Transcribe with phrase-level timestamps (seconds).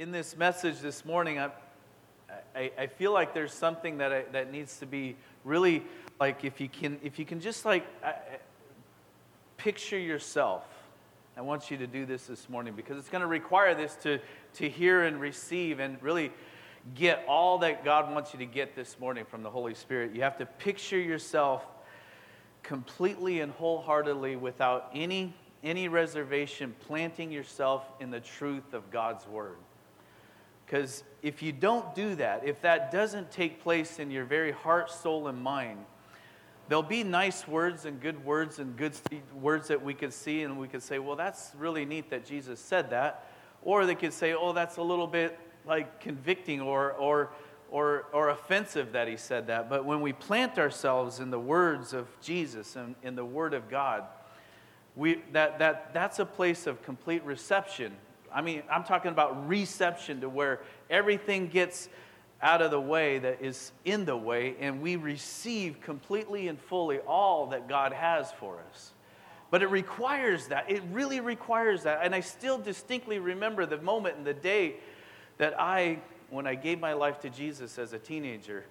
[0.00, 1.50] in this message this morning, I,
[2.56, 5.82] I, I feel like there's something that, I, that needs to be really
[6.18, 8.14] like if you can if you can just like I,
[9.58, 10.64] picture yourself.
[11.36, 14.20] I want you to do this this morning because it's going to require this to,
[14.54, 16.32] to hear and receive and really
[16.94, 20.14] get all that God wants you to get this morning from the Holy Spirit.
[20.14, 21.62] You have to picture yourself
[22.62, 29.56] completely and wholeheartedly without any, any reservation, planting yourself in the truth of God's Word.
[30.70, 34.88] Because if you don't do that, if that doesn't take place in your very heart,
[34.88, 35.84] soul, and mind,
[36.68, 38.92] there'll be nice words and good words and good
[39.34, 42.60] words that we could see, and we could say, well, that's really neat that Jesus
[42.60, 43.26] said that.
[43.62, 47.30] Or they could say, oh, that's a little bit like convicting or, or,
[47.68, 49.68] or, or offensive that he said that.
[49.68, 53.68] But when we plant ourselves in the words of Jesus and in the Word of
[53.68, 54.04] God,
[54.94, 57.96] we, that, that, that's a place of complete reception.
[58.32, 61.88] I mean, I'm talking about reception to where everything gets
[62.42, 66.98] out of the way that is in the way, and we receive completely and fully
[67.00, 68.92] all that God has for us.
[69.50, 70.70] But it requires that.
[70.70, 72.00] It really requires that.
[72.02, 74.76] And I still distinctly remember the moment and the day
[75.38, 75.98] that I,
[76.30, 78.64] when I gave my life to Jesus as a teenager,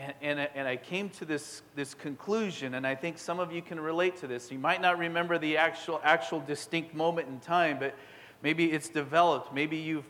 [0.00, 3.60] and, and, and, I came to this, this conclusion, and I think some of you
[3.60, 4.50] can relate to this.
[4.50, 7.94] You might not remember the actual, actual distinct moment in time, but
[8.42, 9.52] maybe it's developed.
[9.52, 10.06] Maybe you've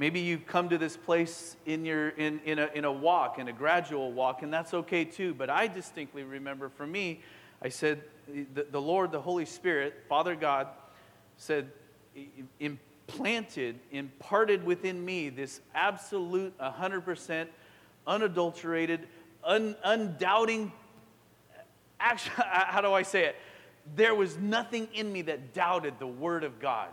[0.00, 3.48] Maybe you've come to this place in, your, in, in, a, in a walk, in
[3.48, 5.34] a gradual walk, and that's okay too.
[5.34, 7.20] But I distinctly remember for me,
[7.60, 10.68] I said, the, the Lord, the Holy Spirit, Father God,
[11.36, 11.70] said,
[12.58, 17.48] implanted, imparted within me this absolute, 100%
[18.06, 19.06] unadulterated,
[19.50, 20.72] un, undoubting,
[21.98, 23.36] action, how do I say it?
[23.96, 26.88] There was nothing in me that doubted the Word of God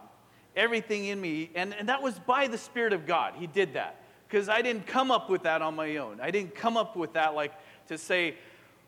[0.58, 1.52] everything in me.
[1.56, 3.36] And, and that was by the Spirit of God.
[3.38, 4.02] He did that.
[4.28, 6.20] Because I didn't come up with that on my own.
[6.20, 7.54] I didn't come up with that like
[7.88, 8.36] to say,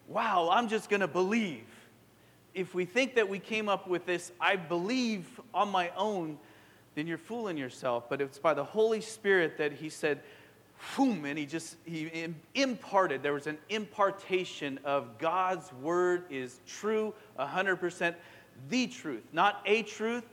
[0.07, 1.63] wow, I'm just going to believe.
[2.53, 6.37] If we think that we came up with this, I believe on my own,
[6.95, 8.09] then you're fooling yourself.
[8.09, 10.19] But it's by the Holy Spirit that He said,
[10.97, 13.23] and He just He imparted.
[13.23, 18.15] There was an impartation of God's word is true, 100%,
[18.69, 20.23] the truth, not a truth,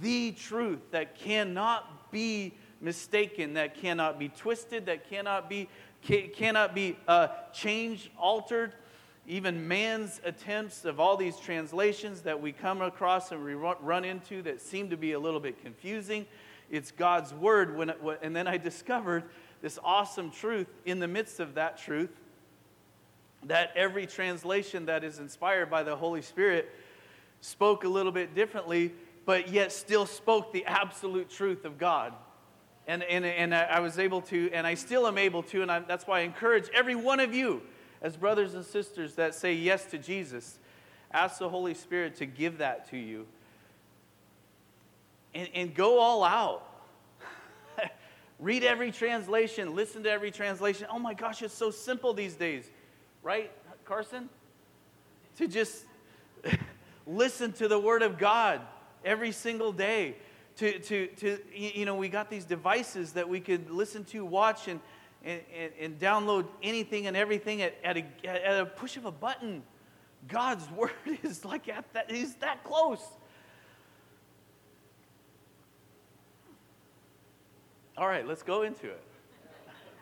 [0.00, 5.68] the truth that cannot be mistaken, that cannot be twisted, that cannot be,
[6.02, 8.74] cannot be uh, changed, altered.
[9.26, 14.42] Even man's attempts of all these translations that we come across and we run into
[14.42, 16.26] that seem to be a little bit confusing.
[16.70, 17.74] It's God's word.
[17.74, 19.24] When it, and then I discovered
[19.64, 22.10] this awesome truth in the midst of that truth
[23.44, 26.70] that every translation that is inspired by the Holy Spirit
[27.40, 28.92] spoke a little bit differently
[29.24, 32.12] but yet still spoke the absolute truth of God.
[32.86, 35.78] And, and, and I was able to, and I still am able to, and I,
[35.78, 37.62] that's why I encourage every one of you,
[38.02, 40.58] as brothers and sisters that say yes to Jesus,
[41.10, 43.24] ask the Holy Spirit to give that to you.
[45.34, 46.68] And, and go all out.
[48.40, 50.86] Read every translation, listen to every translation.
[50.90, 52.68] Oh my gosh, it's so simple these days,
[53.22, 53.50] right,
[53.84, 54.28] Carson?
[55.36, 55.84] To just
[57.06, 58.60] listen to the Word of God
[59.04, 60.16] every single day.
[60.56, 64.68] To, to, to, you know, we got these devices that we could listen to, watch,
[64.68, 64.80] and,
[65.24, 65.40] and,
[65.80, 69.62] and download anything and everything at, at, a, at a push of a button.
[70.28, 70.92] God's word
[71.22, 73.04] is like at that, he's that close.
[77.96, 79.02] All right, let's go into it.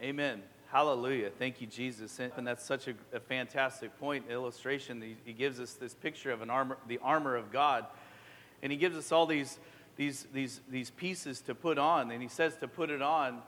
[0.02, 0.42] Amen.
[0.70, 1.30] Hallelujah.
[1.38, 2.18] Thank you, Jesus.
[2.18, 5.00] And that's such a, a fantastic point, illustration.
[5.02, 7.86] He, he, gives us this picture of an armor, the armor of God
[8.62, 9.58] and he gives us all these,
[9.96, 13.42] these, these, these pieces to put on, and he says to put it on.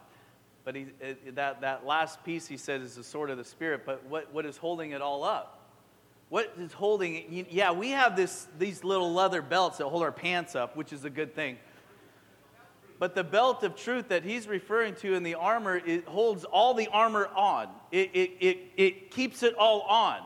[0.65, 0.87] But he,
[1.35, 3.83] that, that last piece, he said, is the sword of the Spirit.
[3.87, 5.61] But what, what is holding it all up?
[6.31, 7.49] What is holding it?
[7.51, 11.05] Yeah, we have this, these little leather belts that hold our pants up, which is
[11.05, 11.59] a good thing.
[13.05, 16.73] But the belt of truth that he's referring to in the armor, it holds all
[16.73, 17.69] the armor on.
[17.93, 20.23] It, it, it, it keeps it all on.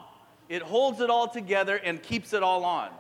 [0.48, 2.90] It holds it all together and keeps it all on.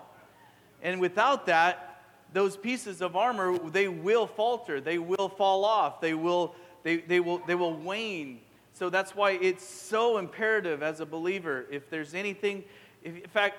[0.82, 6.14] And without that, those pieces of armor, they will falter, they will fall off, they
[6.14, 8.40] will, they, they will, they will wane.
[8.72, 11.66] So that's why it's so imperative as a believer.
[11.70, 12.64] If there's anything,
[13.04, 13.58] if, in fact,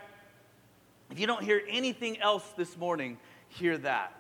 [1.12, 3.18] if you don't hear anything else this morning,
[3.48, 4.19] hear that.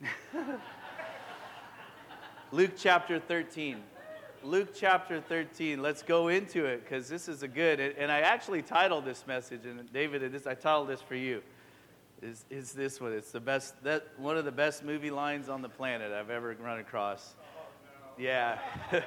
[2.52, 3.78] Luke chapter 13.
[4.42, 5.82] Luke chapter 13.
[5.82, 7.80] Let's go into it because this is a good.
[7.80, 11.42] And I actually titled this message, and David, this, I titled this for you.
[12.22, 13.12] is, is this one.
[13.12, 16.56] It's the best, that, one of the best movie lines on the planet I've ever
[16.60, 17.34] run across.
[18.18, 18.58] Yeah.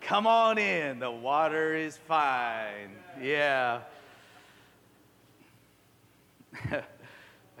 [0.00, 2.90] Come on in, the water is fine.
[3.20, 3.80] Yeah.
[6.70, 6.82] I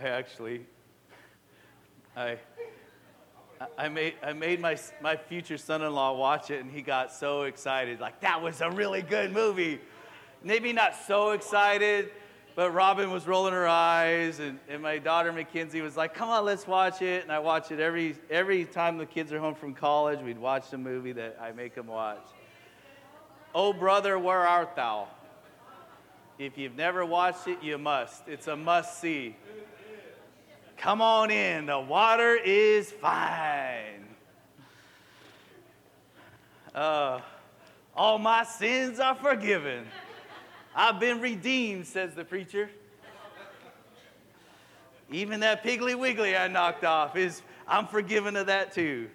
[0.02, 0.66] actually,
[2.16, 2.38] I,
[3.76, 7.12] I made, I made my, my future son in law watch it, and he got
[7.12, 8.00] so excited.
[8.00, 9.80] Like, that was a really good movie.
[10.42, 12.10] Maybe not so excited,
[12.54, 16.44] but Robin was rolling her eyes, and, and my daughter Mackenzie was like, Come on,
[16.44, 17.22] let's watch it.
[17.22, 20.20] And I watch it every, every time the kids are home from college.
[20.20, 22.24] We'd watch the movie that I make them watch.
[23.54, 25.08] Oh, brother, where art thou?
[26.38, 28.28] If you've never watched it, you must.
[28.28, 29.36] It's a must see.
[30.76, 34.04] Come on in, the water is fine.
[36.74, 37.20] Uh,
[37.96, 39.86] all my sins are forgiven.
[40.74, 42.68] I've been redeemed, says the preacher.
[45.10, 49.08] Even that Piggly Wiggly I knocked off is, I'm forgiven of that too.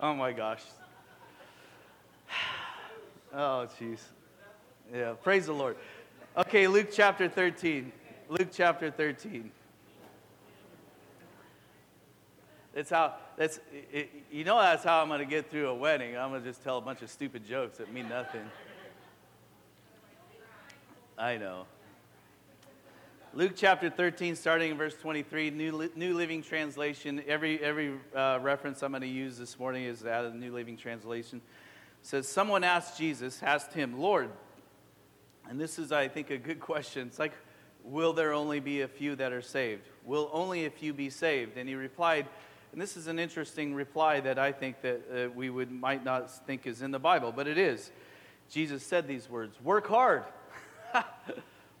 [0.00, 0.62] Oh my gosh.
[3.34, 3.98] Oh, jeez.
[4.94, 5.78] Yeah, praise the Lord.
[6.36, 7.90] Okay, Luke chapter 13.
[8.28, 9.50] Luke chapter 13.
[12.74, 13.60] That's how, that's,
[13.92, 16.16] it, you know, that's how I'm going to get through a wedding.
[16.16, 18.42] I'm going to just tell a bunch of stupid jokes that mean nothing.
[21.18, 21.66] I know.
[23.34, 27.22] Luke chapter 13, starting in verse 23, New, New Living Translation.
[27.26, 30.52] Every, every uh, reference I'm going to use this morning is out of the New
[30.52, 31.38] Living Translation.
[32.02, 34.30] It says, Someone asked Jesus, asked him, Lord,
[35.48, 37.06] and this is, I think, a good question.
[37.08, 37.32] It's like,
[37.84, 39.88] will there only be a few that are saved?
[40.04, 41.56] Will only a few be saved?
[41.56, 42.26] And he replied,
[42.72, 46.30] and this is an interesting reply that I think that uh, we would might not
[46.46, 47.90] think is in the Bible, but it is.
[48.48, 50.24] Jesus said these words: "Work hard,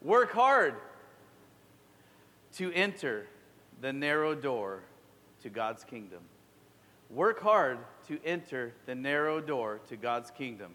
[0.02, 0.74] work hard
[2.54, 3.26] to enter
[3.80, 4.82] the narrow door
[5.42, 6.20] to God's kingdom.
[7.10, 7.78] Work hard
[8.08, 10.72] to enter the narrow door to God's kingdom.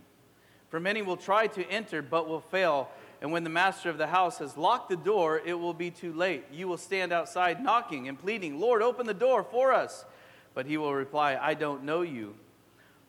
[0.70, 2.90] For many will try to enter but will fail,
[3.22, 6.14] and when the master of the house has locked the door, it will be too
[6.14, 6.46] late.
[6.52, 10.06] You will stand outside knocking and pleading, Lord, open the door for us.
[10.54, 12.36] But he will reply, I don't know you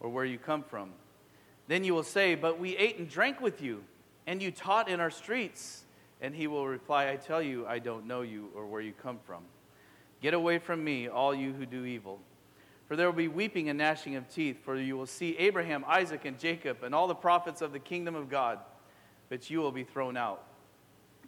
[0.01, 0.91] or where you come from.
[1.67, 3.85] Then you will say, But we ate and drank with you,
[4.27, 5.85] and you taught in our streets.
[6.21, 9.19] And he will reply, I tell you, I don't know you or where you come
[9.25, 9.43] from.
[10.21, 12.19] Get away from me, all you who do evil.
[12.89, 16.25] For there will be weeping and gnashing of teeth, for you will see Abraham, Isaac,
[16.25, 18.59] and Jacob, and all the prophets of the kingdom of God,
[19.29, 20.45] but you will be thrown out.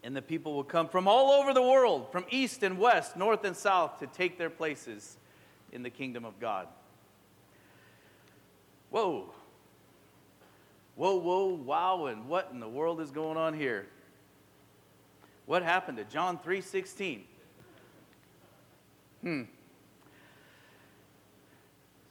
[0.02, 3.44] And the people will come from all over the world, from east and west, north
[3.44, 5.16] and south, to take their places
[5.72, 6.68] in the kingdom of God.
[8.90, 9.32] Whoa.
[10.96, 13.86] Whoa, whoa, wow, and what in the world is going on here?
[15.46, 17.22] What happened to John 3:16?
[19.22, 19.42] Hmm.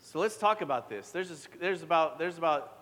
[0.02, 1.12] So let's talk about this.
[1.12, 2.80] There's, a, there's, about, there's about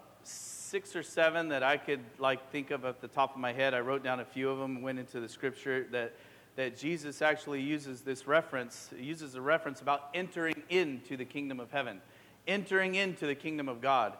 [0.68, 3.74] six or seven that I could like think of at the top of my head.
[3.74, 6.14] I wrote down a few of them, went into the scripture that,
[6.58, 11.72] that Jesus actually uses this reference, uses a reference about entering into the kingdom of
[11.72, 12.02] heaven,
[12.48, 14.18] entering into the kingdom of God.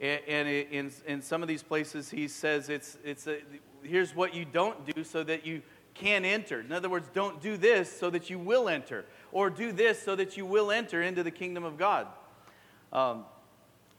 [0.00, 3.38] And in, in some of these places, he says it's, it's a,
[3.82, 5.60] here's what you don't do so that you
[5.94, 6.60] can enter.
[6.60, 10.14] In other words, don't do this so that you will enter, or do this so
[10.14, 12.06] that you will enter into the kingdom of God.
[12.92, 13.24] Um,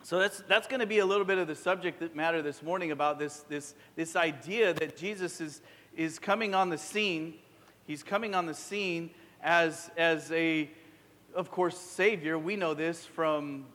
[0.03, 2.63] so that's, that's going to be a little bit of the subject that matter this
[2.63, 5.61] morning about this, this, this idea that Jesus is,
[5.95, 7.35] is coming on the scene.
[7.85, 9.11] He's coming on the scene
[9.43, 10.71] as, as a,
[11.35, 12.39] of course, Savior.
[12.39, 13.65] We know this from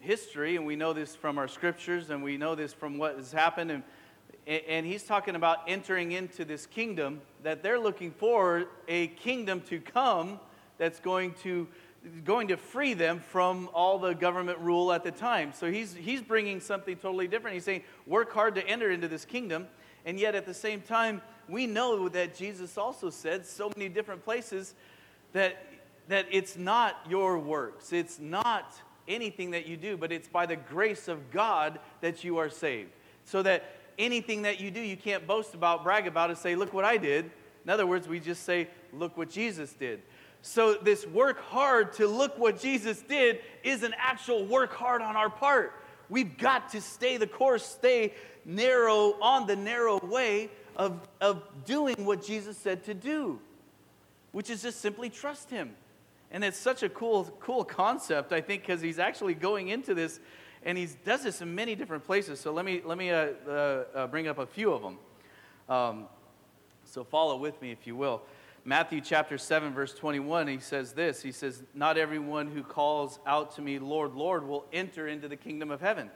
[0.00, 3.30] history, and we know this from our scriptures, and we know this from what has
[3.30, 3.70] happened.
[3.70, 3.82] And,
[4.46, 9.80] and he's talking about entering into this kingdom that they're looking for a kingdom to
[9.80, 10.40] come
[10.78, 11.68] that's going to
[12.24, 15.52] going to free them from all the government rule at the time.
[15.52, 17.54] So he's, he's bringing something totally different.
[17.54, 19.66] He's saying, work hard to enter into this kingdom.
[20.04, 24.24] And yet at the same time, we know that Jesus also said so many different
[24.24, 24.74] places
[25.32, 25.64] that,
[26.08, 28.74] that it's not your works, it's not
[29.06, 32.90] anything that you do, but it's by the grace of God that you are saved.
[33.24, 33.64] So that
[33.98, 36.96] anything that you do, you can't boast about, brag about, and say, look what I
[36.96, 37.30] did.
[37.64, 40.02] In other words, we just say, look what Jesus did.
[40.42, 45.16] So, this work hard to look what Jesus did is an actual work hard on
[45.16, 45.74] our part.
[46.08, 48.14] We've got to stay the course, stay
[48.44, 53.40] narrow on the narrow way of, of doing what Jesus said to do,
[54.32, 55.74] which is just simply trust Him.
[56.30, 60.20] And it's such a cool, cool concept, I think, because he's actually going into this,
[60.62, 62.38] and he does this in many different places.
[62.38, 64.98] So let me, let me uh, uh, uh, bring up a few of them.
[65.68, 66.04] Um,
[66.84, 68.22] so follow with me, if you will.
[68.68, 73.54] Matthew chapter 7, verse 21, he says this He says, Not everyone who calls out
[73.54, 76.10] to me, Lord, Lord, will enter into the kingdom of heaven.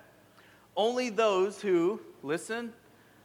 [0.77, 2.75] Only those who, listen,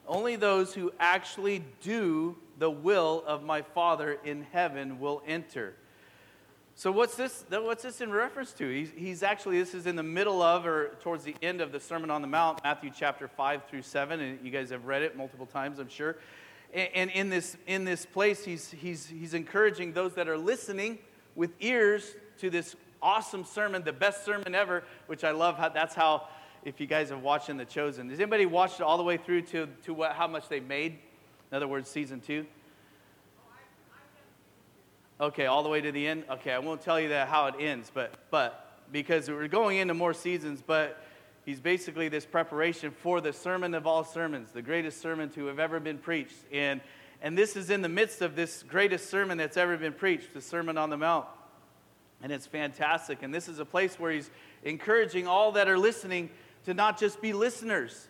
[0.07, 5.73] only those who actually do the will of my Father in heaven will enter.
[6.75, 7.43] So what's this?
[7.49, 8.69] What's this in reference to?
[8.69, 11.81] He's, he's, actually this is in the middle of or towards the end of the
[11.81, 15.17] Sermon on the Mount, Matthew chapter five through seven, and you guys have read it
[15.17, 16.15] multiple times, I'm sure.
[16.73, 20.99] And, in this in this place, he's he's he's encouraging those that are listening
[21.35, 25.57] with ears to this awesome sermon, the best sermon ever, which I love.
[25.57, 26.27] How that's how.
[26.65, 29.43] If you guys have watched in The Chosen, has anybody watched all the way through
[29.43, 30.97] to to what how much they made?
[31.49, 32.45] In other words, season two.
[35.21, 36.25] Okay, all the way to the end.
[36.29, 39.93] Okay, I won't tell you that how it ends, but but because we're going into
[39.93, 41.01] more seasons, but
[41.47, 45.59] he's basically this preparation for the sermon of all sermons, the greatest sermon to have
[45.59, 46.35] ever been preached.
[46.51, 46.81] And
[47.21, 50.41] and this is in the midst of this greatest sermon that's ever been preached, the
[50.41, 51.25] Sermon on the Mount.
[52.21, 53.23] And it's fantastic.
[53.23, 54.29] And this is a place where he's
[54.63, 56.29] encouraging all that are listening
[56.65, 58.07] to not just be listeners,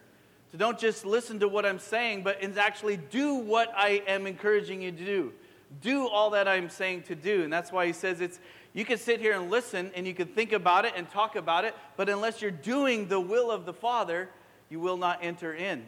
[0.52, 4.82] to don't just listen to what I'm saying, but actually do what I am encouraging
[4.82, 5.34] you to do
[5.82, 7.44] do all that I'm saying to do.
[7.44, 8.40] And that's why he says it's,
[8.78, 11.66] you can sit here and listen and you can think about it and talk about
[11.66, 14.30] it, but unless you're doing the will of the Father,
[14.70, 15.84] you will not enter in.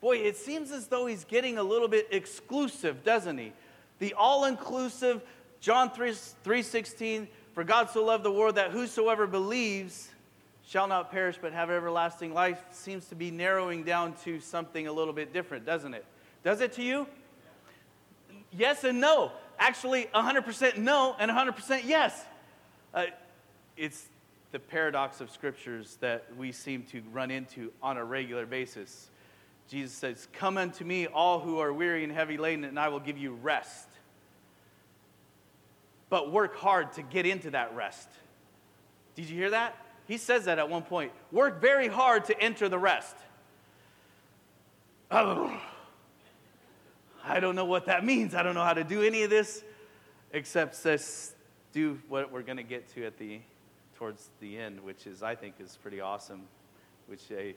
[0.00, 3.52] Boy, it seems as though he's getting a little bit exclusive, doesn't he?
[3.98, 5.20] The all-inclusive
[5.60, 6.12] John 3,
[6.44, 10.08] 3:16, for God so loved the world that whosoever believes
[10.64, 14.92] shall not perish but have everlasting life seems to be narrowing down to something a
[14.92, 16.04] little bit different, doesn't it?
[16.44, 17.08] Does it to you?
[18.52, 19.32] yes and no.
[19.58, 22.24] Actually, 100% no and 100% yes.
[22.92, 23.06] Uh,
[23.76, 24.06] it's
[24.52, 29.10] the paradox of scriptures that we seem to run into on a regular basis.
[29.68, 33.00] Jesus says, Come unto me, all who are weary and heavy laden, and I will
[33.00, 33.88] give you rest.
[36.08, 38.08] But work hard to get into that rest.
[39.16, 39.76] Did you hear that?
[40.06, 41.10] He says that at one point.
[41.32, 43.16] Work very hard to enter the rest.
[45.08, 45.56] Oh.
[47.28, 48.34] I don't know what that means.
[48.34, 49.64] I don't know how to do any of this,
[50.32, 51.32] except just
[51.72, 53.40] do what we're going to get to at the
[53.96, 56.42] towards the end, which is I think is pretty awesome.
[57.08, 57.54] Which I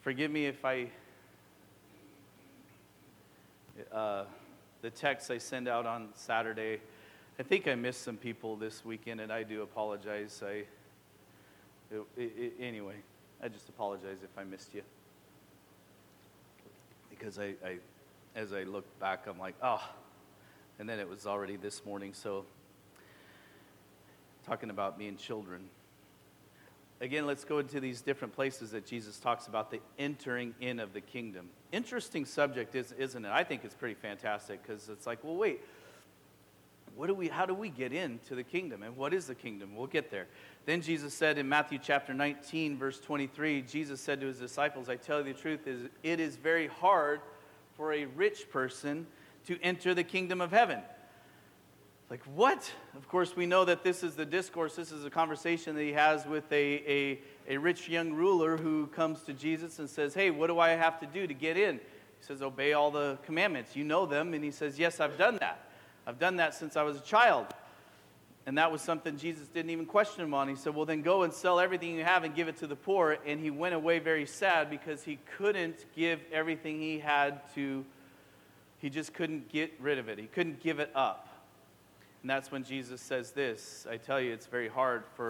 [0.00, 0.88] forgive me if I
[3.92, 4.24] uh,
[4.80, 6.80] the text I send out on Saturday.
[7.38, 10.42] I think I missed some people this weekend, and I do apologize.
[10.44, 10.64] I
[11.90, 12.96] it, it, anyway,
[13.42, 14.82] I just apologize if I missed you
[17.10, 17.78] because I, I
[18.34, 19.82] as I look back, I'm like, oh.
[20.78, 22.12] And then it was already this morning.
[22.14, 22.44] So,
[24.46, 25.68] talking about me and children.
[27.00, 30.92] Again, let's go into these different places that Jesus talks about the entering in of
[30.92, 31.48] the kingdom.
[31.70, 33.30] Interesting subject, isn't it?
[33.30, 35.60] I think it's pretty fantastic because it's like, well, wait,
[36.96, 38.82] what do we, how do we get into the kingdom?
[38.82, 39.76] And what is the kingdom?
[39.76, 40.26] We'll get there.
[40.66, 44.96] Then Jesus said in Matthew chapter 19, verse 23, Jesus said to his disciples, I
[44.96, 47.20] tell you the truth, is it is very hard
[47.78, 49.06] for a rich person
[49.46, 50.80] to enter the kingdom of heaven.
[52.10, 52.70] Like, what?
[52.96, 55.92] Of course, we know that this is the discourse, this is a conversation that he
[55.92, 60.30] has with a, a, a rich young ruler who comes to Jesus and says, Hey,
[60.30, 61.76] what do I have to do to get in?
[61.76, 61.80] He
[62.26, 63.76] says, Obey all the commandments.
[63.76, 64.34] You know them.
[64.34, 65.70] And he says, Yes, I've done that.
[66.04, 67.46] I've done that since I was a child.
[68.48, 70.48] And that was something Jesus didn't even question him on.
[70.48, 72.76] He said, Well, then go and sell everything you have and give it to the
[72.76, 73.18] poor.
[73.26, 77.84] And he went away very sad because he couldn't give everything he had to,
[78.78, 80.18] he just couldn't get rid of it.
[80.18, 81.28] He couldn't give it up.
[82.22, 85.28] And that's when Jesus says this I tell you, it's very hard for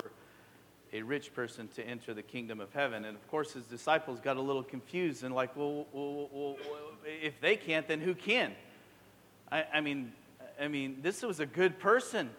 [0.93, 3.05] a rich person to enter the kingdom of heaven.
[3.05, 6.57] And of course, his disciples got a little confused and like, Well, well, well,
[7.05, 8.53] if they can't, then who can?
[9.51, 10.13] I, I mean,
[10.61, 12.31] I mean, this was a good person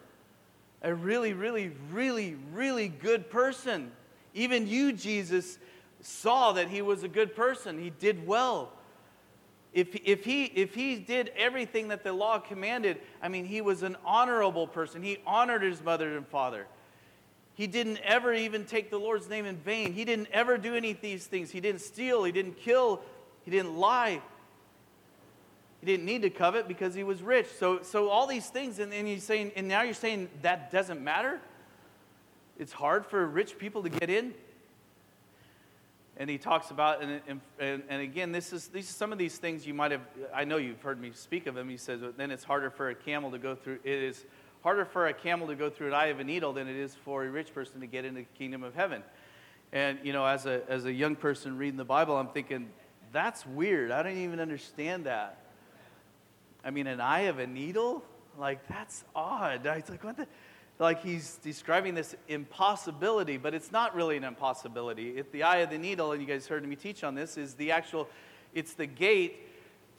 [0.82, 3.92] a really, really, really, really good person.
[4.34, 5.58] Even you, Jesus,
[6.00, 7.78] saw that he was a good person.
[7.78, 8.72] He did well.
[9.72, 13.82] If, if, he, if he did everything that the law commanded, I mean, he was
[13.82, 15.02] an honorable person.
[15.02, 16.66] He honored his mother and father.
[17.54, 19.92] He didn't ever even take the Lord's name in vain.
[19.92, 21.50] He didn't ever do any of these things.
[21.50, 22.24] He didn't steal.
[22.24, 23.02] He didn't kill.
[23.44, 24.22] He didn't lie.
[25.80, 27.46] He didn't need to covet because he was rich.
[27.58, 31.02] So, so all these things, and, and he's saying, and now you're saying that doesn't
[31.02, 31.40] matter?
[32.58, 34.34] It's hard for rich people to get in?
[36.18, 39.66] And he talks about, and, and, and again, this is, these some of these things
[39.66, 40.02] you might have,
[40.34, 41.70] I know you've heard me speak of them.
[41.70, 44.26] He says, then it's harder for a camel to go through, it is
[44.62, 46.94] harder for a camel to go through an eye of a needle than it is
[46.94, 49.02] for a rich person to get into the kingdom of heaven.
[49.72, 52.68] And, you know, as a, as a young person reading the Bible, I'm thinking,
[53.12, 53.90] that's weird.
[53.90, 55.38] I don't even understand that.
[56.64, 58.04] I mean, an eye of a needle?
[58.38, 59.66] Like, that's odd.
[59.66, 60.26] I was like, what the?
[60.78, 65.18] Like, he's describing this impossibility, but it's not really an impossibility.
[65.18, 67.52] It, the eye of the needle, and you guys heard me teach on this, is
[67.52, 68.08] the actual,
[68.54, 69.46] it's the gate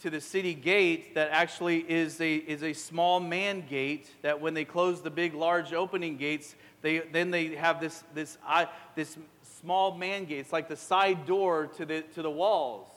[0.01, 4.55] to the city gate that actually is a, is a small man gate that when
[4.55, 8.65] they close the big, large opening gates, they, then they have this, this, uh,
[8.95, 9.19] this
[9.59, 10.39] small man gate.
[10.39, 12.87] It's like the side door to the, to the walls.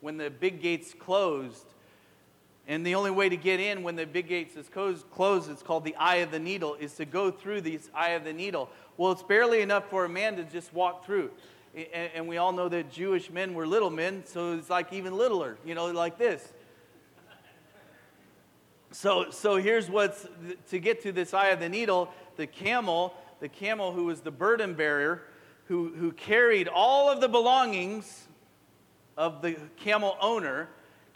[0.00, 1.71] When the big gate's closed,
[2.68, 5.84] and the only way to get in when the big gates is closed, it's called
[5.84, 8.70] the eye of the needle, is to go through this eye of the needle.
[8.96, 11.30] Well, it's barely enough for a man to just walk through.
[11.92, 15.56] And we all know that Jewish men were little men, so it's like even littler,
[15.64, 16.52] you know, like this.
[18.92, 20.28] So, so here's what's
[20.68, 24.30] to get to this eye of the needle the camel, the camel who was the
[24.30, 25.22] burden bearer,
[25.64, 28.28] who, who carried all of the belongings
[29.16, 30.68] of the camel owner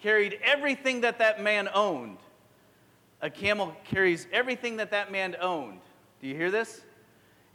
[0.07, 2.19] carried everything that that man owned.
[3.23, 5.81] A camel carries everything that that man owned.
[6.21, 6.81] Do you hear this?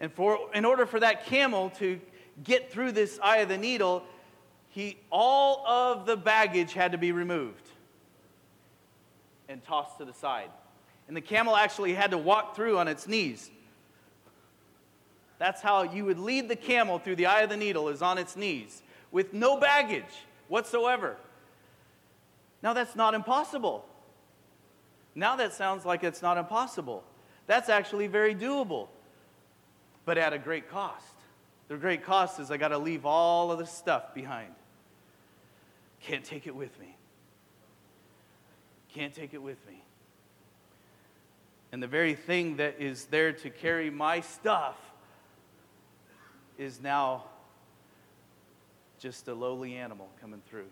[0.02, 1.98] And for, in order for that camel to
[2.44, 4.04] get through this eye of the needle,
[4.68, 7.70] he, all of the baggage had to be removed
[9.48, 10.50] and tossed to the side.
[11.08, 13.50] And the camel actually had to walk through on its knees.
[15.40, 18.18] That's how you would lead the camel through the eye of the needle, is on
[18.18, 21.16] its knees, with no baggage whatsoever.
[22.64, 23.86] Now, that's not impossible.
[25.16, 27.04] Now, that sounds like it's not impossible.
[27.48, 28.88] That's actually very doable,
[30.06, 31.06] but at a great cost.
[31.68, 34.54] The great cost is I got to leave all of the stuff behind.
[36.02, 36.96] Can't take it with me.
[38.94, 39.82] Can't take it with me.
[41.72, 44.76] And the very thing that is there to carry my stuff
[46.58, 47.24] is now
[49.00, 50.68] just a lowly animal coming through.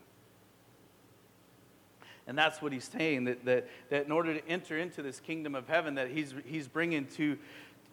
[2.29, 5.55] And that's what he's saying that, that, that in order to enter into this kingdom
[5.55, 7.39] of heaven that he's, he's bringing to,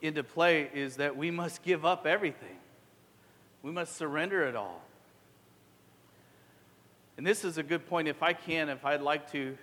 [0.03, 2.59] into play is that we must give up everything.
[3.63, 4.83] We must surrender it all.
[7.17, 8.09] And this is a good point.
[8.09, 9.57] If I can, if I'd like to,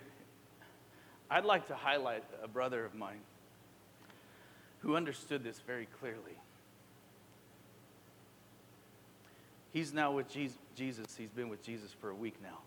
[1.30, 3.20] I'd like to highlight a brother of mine
[4.80, 6.36] who understood this very clearly.
[9.72, 11.14] He's now with Jesus.
[11.16, 12.58] He's been with Jesus for a week now.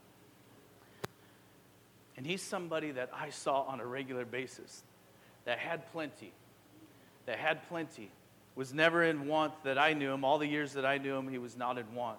[2.18, 4.84] And he's somebody that I saw on a regular basis
[5.46, 6.34] that had plenty,
[7.28, 8.10] that had plenty,
[8.56, 10.26] was never in want that I knew him.
[10.26, 12.18] All the years that I knew him, he was not in want.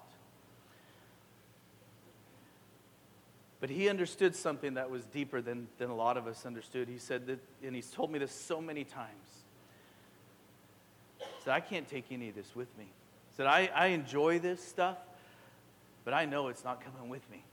[3.59, 6.87] But he understood something that was deeper than, than a lot of us understood.
[6.87, 9.43] He said that, and he's told me this so many times.
[11.19, 12.85] He said, I can't take any of this with me.
[12.85, 14.97] He said, I, I enjoy this stuff,
[16.05, 17.43] but I know it's not coming with me.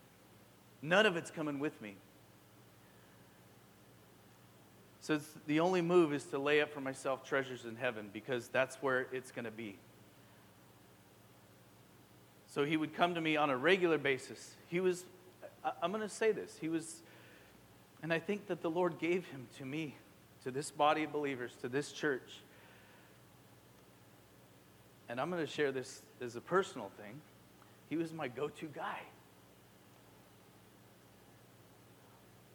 [0.80, 1.96] None of it's coming with me.
[5.06, 8.74] So the only move is to lay up for myself treasures in heaven because that's
[8.82, 9.76] where it's going to be.
[12.48, 14.56] So he would come to me on a regular basis.
[14.66, 15.04] He was,
[15.80, 17.02] I'm going to say this, he was,
[18.02, 19.94] and I think that the Lord gave him to me,
[20.42, 22.40] to this body of believers, to this church.
[25.08, 27.20] And I'm going to share this as a personal thing.
[27.88, 28.98] He was my go to guy.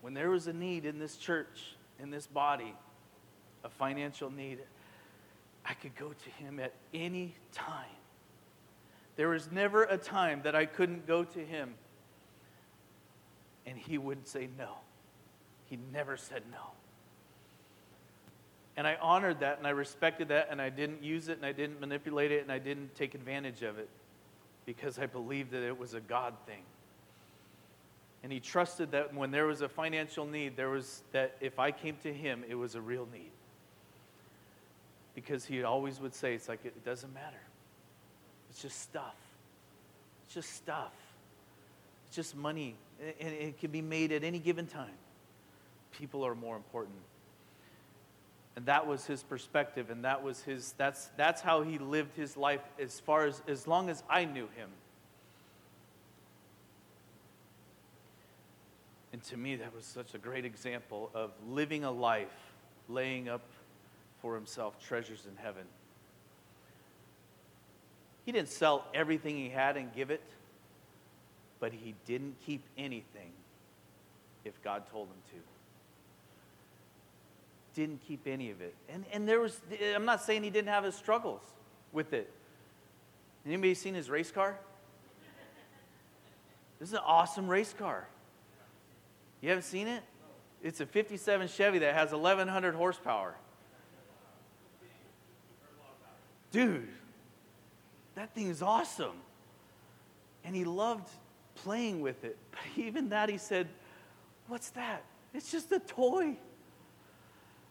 [0.01, 2.73] When there was a need in this church, in this body
[3.63, 4.59] a financial need,
[5.65, 7.85] I could go to him at any time.
[9.15, 11.75] There was never a time that I couldn't go to him
[13.65, 14.69] and he wouldn't say no.
[15.69, 16.71] He never said no.
[18.77, 21.51] And I honored that and I respected that and I didn't use it and I
[21.51, 23.89] didn't manipulate it and I didn't take advantage of it
[24.65, 26.63] because I believed that it was a God thing.
[28.23, 31.71] And he trusted that when there was a financial need, there was that if I
[31.71, 33.31] came to him, it was a real need.
[35.15, 37.41] Because he always would say, it's like, it doesn't matter.
[38.49, 39.15] It's just stuff.
[40.25, 40.93] It's just stuff.
[42.05, 42.75] It's just money.
[43.19, 44.93] And it can be made at any given time.
[45.91, 46.95] People are more important.
[48.55, 52.35] And that was his perspective, and that was his, that's, that's how he lived his
[52.35, 54.69] life as far as, as long as I knew him.
[59.21, 62.53] And to me, that was such a great example of living a life,
[62.89, 63.43] laying up
[64.19, 65.61] for himself treasures in heaven.
[68.25, 70.23] He didn't sell everything he had and give it,
[71.59, 73.31] but he didn't keep anything
[74.43, 75.21] if God told him
[77.75, 77.79] to.
[77.79, 78.73] Didn't keep any of it.
[78.89, 79.61] And, and there was,
[79.95, 81.43] I'm not saying he didn't have his struggles
[81.91, 82.27] with it.
[83.45, 84.57] Anybody seen his race car?
[86.79, 88.07] This is an awesome race car.
[89.41, 90.03] You haven't seen it?
[90.63, 93.35] It's a 57 Chevy that has 1,100 horsepower.
[96.51, 96.87] Dude,
[98.15, 99.15] that thing is awesome.
[100.43, 101.09] And he loved
[101.55, 102.37] playing with it.
[102.51, 103.67] But even that, he said,
[104.47, 105.03] What's that?
[105.33, 106.35] It's just a toy.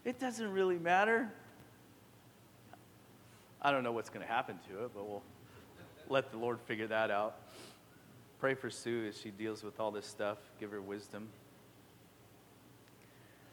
[0.05, 1.31] It doesn't really matter.
[3.61, 5.23] I don't know what's going to happen to it, but we'll
[6.09, 7.37] let the Lord figure that out.
[8.39, 10.39] Pray for Sue as she deals with all this stuff.
[10.59, 11.29] Give her wisdom.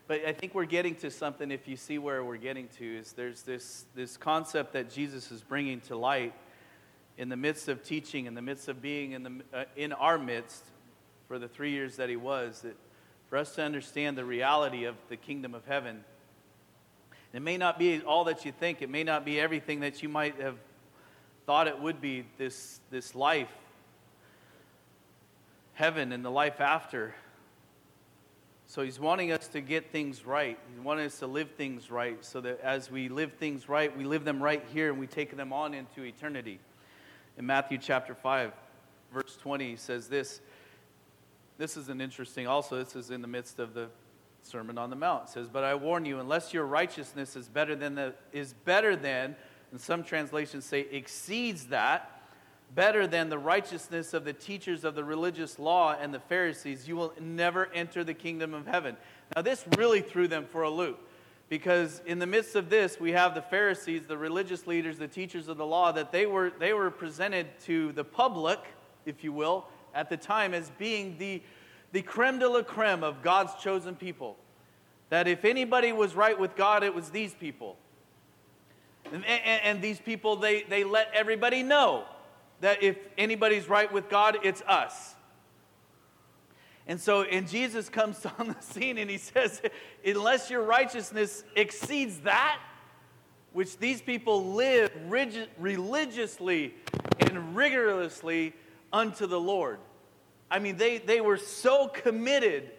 [0.07, 3.11] But I think we're getting to something, if you see where we're getting to, is
[3.11, 6.33] there's this, this concept that Jesus is bringing to light
[7.17, 10.17] in the midst of teaching, in the midst of being in, the, uh, in our
[10.17, 10.63] midst
[11.27, 12.77] for the three years that he was, that
[13.29, 16.05] for us to understand the reality of the kingdom of heaven.
[17.33, 20.07] It may not be all that you think, it may not be everything that you
[20.07, 20.55] might have
[21.45, 23.51] thought it would be this, this life,
[25.73, 27.13] heaven and the life after.
[28.69, 30.59] So he's wanting us to get things right.
[30.69, 34.03] He's wanting us to live things right so that as we live things right, we
[34.03, 36.59] live them right here and we take them on into eternity.
[37.37, 38.51] In Matthew chapter 5,
[39.13, 40.41] verse 20, he says this.
[41.57, 43.87] This is an interesting, also, this is in the midst of the
[44.41, 45.29] Sermon on the Mount.
[45.29, 48.97] It says, But I warn you, unless your righteousness is better than, the, is better
[48.97, 49.37] than,
[49.71, 52.16] and some translations say exceeds that,
[52.73, 56.95] better than the righteousness of the teachers of the religious law and the Pharisees, you
[56.95, 58.97] will never enter the kingdom of heaven.
[59.35, 60.99] Now, this really threw them for a loop
[61.49, 65.47] because in the midst of this, we have the Pharisees, the religious leaders, the teachers
[65.47, 68.59] of the law, that they were, they were presented to the public,
[69.05, 71.41] if you will, at the time as being the,
[71.93, 74.35] the creme de la creme of God's chosen people.
[75.09, 77.77] That if anybody was right with God, it was these people.
[79.05, 82.03] And, and, and these people, they, they let everybody know
[82.61, 85.15] that if anybody's right with God, it's us.
[86.87, 89.61] And so, and Jesus comes on the scene and he says,
[90.05, 92.59] unless your righteousness exceeds that,
[93.53, 94.91] which these people live
[95.57, 96.75] religiously
[97.19, 98.53] and rigorously
[98.93, 99.79] unto the Lord.
[100.49, 102.71] I mean, they, they were so committed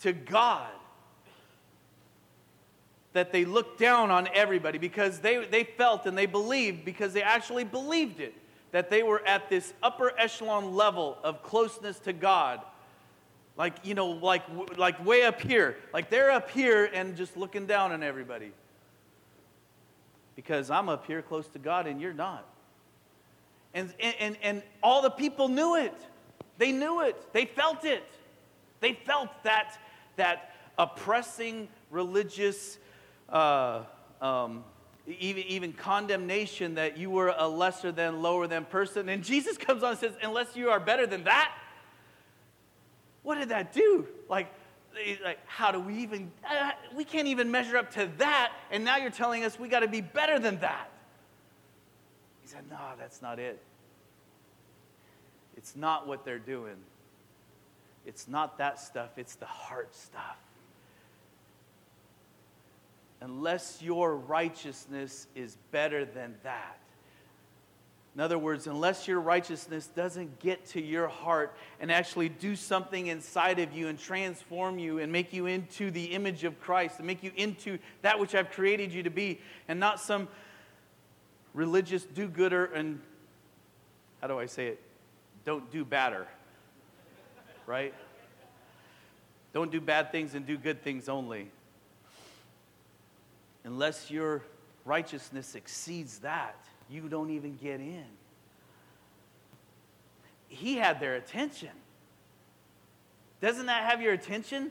[0.00, 0.68] to God
[3.12, 7.22] that they looked down on everybody because they, they felt and they believed, because they
[7.22, 8.34] actually believed it,
[8.72, 12.60] that they were at this upper echelon level of closeness to God.
[13.56, 14.42] Like, you know, like,
[14.76, 15.76] like way up here.
[15.92, 18.50] Like they're up here and just looking down on everybody.
[20.34, 22.46] Because I'm up here close to God and you're not.
[23.74, 25.94] And, and, and all the people knew it.
[26.58, 27.32] They knew it.
[27.32, 28.04] They felt it.
[28.80, 29.78] They felt that,
[30.16, 32.78] that oppressing religious
[33.28, 33.82] uh,
[34.20, 34.64] um,
[35.06, 39.08] even, even condemnation that you were a lesser than, lower than person.
[39.08, 41.52] And Jesus comes on and says, unless you are better than that,
[43.22, 44.06] what did that do?
[44.28, 44.52] Like,
[45.24, 48.52] like how do we even, uh, we can't even measure up to that.
[48.70, 50.90] And now you're telling us we got to be better than that.
[52.42, 53.60] He said, no, that's not it.
[55.56, 56.76] It's not what they're doing.
[58.04, 60.36] It's not that stuff, it's the heart stuff
[63.22, 66.78] unless your righteousness is better than that.
[68.16, 73.06] In other words, unless your righteousness doesn't get to your heart and actually do something
[73.06, 77.06] inside of you and transform you and make you into the image of Christ and
[77.06, 80.28] make you into that which I've created you to be, and not some
[81.54, 83.00] religious do gooder and,
[84.20, 84.80] how do I say it?
[85.44, 86.26] Don't do badder,
[87.66, 87.94] right?
[89.54, 91.50] Don't do bad things and do good things only
[93.64, 94.42] unless your
[94.84, 96.56] righteousness exceeds that,
[96.90, 98.04] you don't even get in.
[100.48, 101.70] He had their attention.
[103.40, 104.70] Doesn't that have your attention?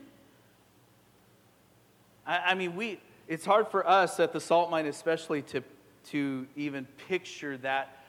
[2.26, 5.62] I, I mean, we, it's hard for us at the Salt Mine, especially, to,
[6.10, 8.04] to even picture that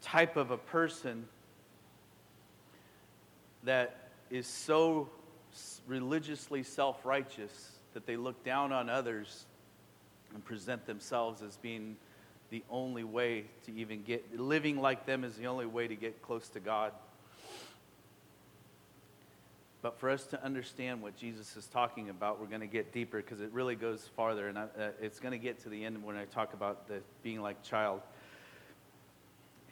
[0.00, 1.26] type of a person
[3.62, 5.08] that is so
[5.86, 9.46] religiously self righteous that they look down on others
[10.34, 11.96] and present themselves as being
[12.50, 16.20] the only way to even get, living like them is the only way to get
[16.20, 16.92] close to God.
[19.80, 23.16] But for us to understand what Jesus is talking about, we're going to get deeper
[23.16, 24.48] because it really goes farther.
[24.48, 27.00] And I, uh, it's going to get to the end when I talk about the
[27.22, 28.00] being like child.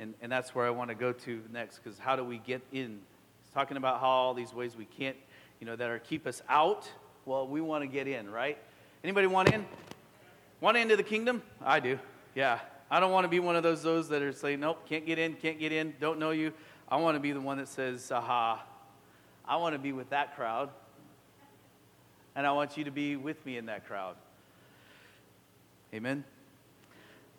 [0.00, 2.62] And, and that's where I want to go to next because how do we get
[2.72, 2.98] in?
[3.44, 5.16] He's talking about how all these ways we can't,
[5.60, 6.90] you know, that are keep us out.
[7.24, 8.58] Well, we want to get in, right?
[9.04, 9.64] Anybody want in?
[10.60, 11.42] Want into the kingdom?
[11.64, 11.98] I do.
[12.34, 12.58] Yeah.
[12.90, 15.18] I don't want to be one of those those that are saying, nope, can't get
[15.18, 16.52] in, can't get in, don't know you.
[16.88, 18.64] I want to be the one that says, aha,
[19.46, 20.70] I want to be with that crowd.
[22.34, 24.16] And I want you to be with me in that crowd.
[25.94, 26.24] Amen.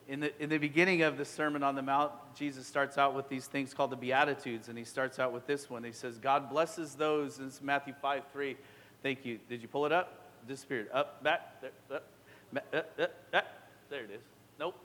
[0.08, 3.30] In the, in the beginning of the Sermon on the Mount, Jesus starts out with
[3.30, 5.84] these things called the Beatitudes, and he starts out with this one.
[5.84, 8.58] He says, God blesses those, and it's Matthew 5 3.
[9.04, 9.40] Thank you.
[9.48, 10.20] Did you pull it up?
[10.48, 10.90] Disappeared.
[10.94, 12.04] Up, back, there, up.
[12.56, 13.42] Uh, uh, uh,
[13.90, 14.22] there it is.
[14.60, 14.76] Nope.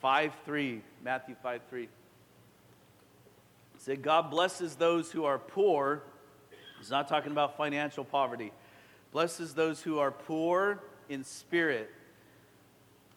[0.00, 1.88] 5 3, Matthew 5 3.
[3.78, 6.02] Said, God blesses those who are poor.
[6.78, 8.52] He's not talking about financial poverty.
[9.12, 11.90] Blesses those who are poor in spirit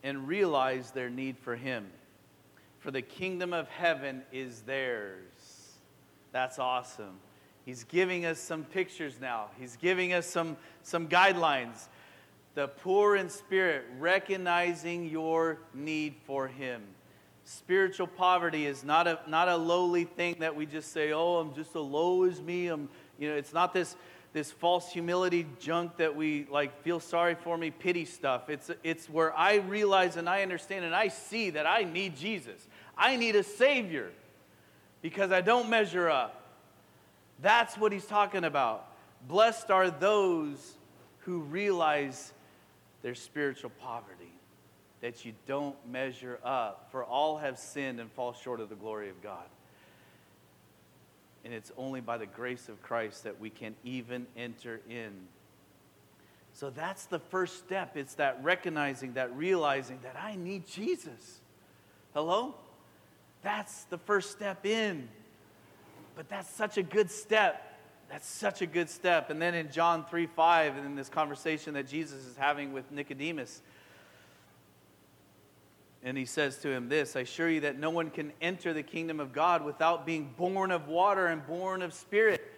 [0.03, 1.87] and realize their need for Him.
[2.79, 5.71] For the kingdom of heaven is theirs.
[6.31, 7.19] That's awesome.
[7.65, 11.87] He's giving us some pictures now, He's giving us some, some guidelines
[12.57, 16.81] the poor in spirit, recognizing your need for Him.
[17.43, 21.53] Spiritual poverty is not a, not a lowly thing that we just say, oh, I'm
[21.53, 22.65] just as low as me.
[22.65, 22.89] I'm,
[23.19, 23.95] you know, it's not this,
[24.33, 28.49] this false humility junk that we like feel sorry for me, pity stuff.
[28.49, 32.67] It's, it's where I realize and I understand and I see that I need Jesus.
[32.97, 34.09] I need a Savior
[35.03, 36.41] because I don't measure up.
[37.39, 38.87] That's what he's talking about.
[39.27, 40.73] Blessed are those
[41.19, 42.33] who realize
[43.07, 44.33] their spiritual poverty,
[44.99, 46.89] that you don't measure up.
[46.91, 49.45] For all have sinned and fall short of the glory of God.
[51.45, 55.13] And it's only by the grace of Christ that we can even enter in.
[56.51, 57.95] So that's the first step.
[57.95, 61.39] It's that recognizing, that realizing that I need Jesus.
[62.13, 62.55] Hello?
[63.41, 65.07] That's the first step in.
[66.17, 67.66] But that's such a good step
[68.09, 69.29] that's such a good step.
[69.29, 73.61] And then in John 3 5, in this conversation that Jesus is having with Nicodemus,
[76.03, 78.83] and he says to him this I assure you that no one can enter the
[78.83, 82.53] kingdom of God without being born of water and born of spirit.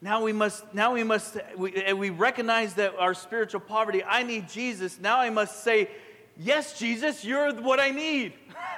[0.00, 4.48] Now we must, now we must, we, we recognize that our spiritual poverty, I need
[4.48, 4.98] Jesus.
[4.98, 5.90] Now I must say,
[6.38, 8.32] Yes, Jesus, you're what I need.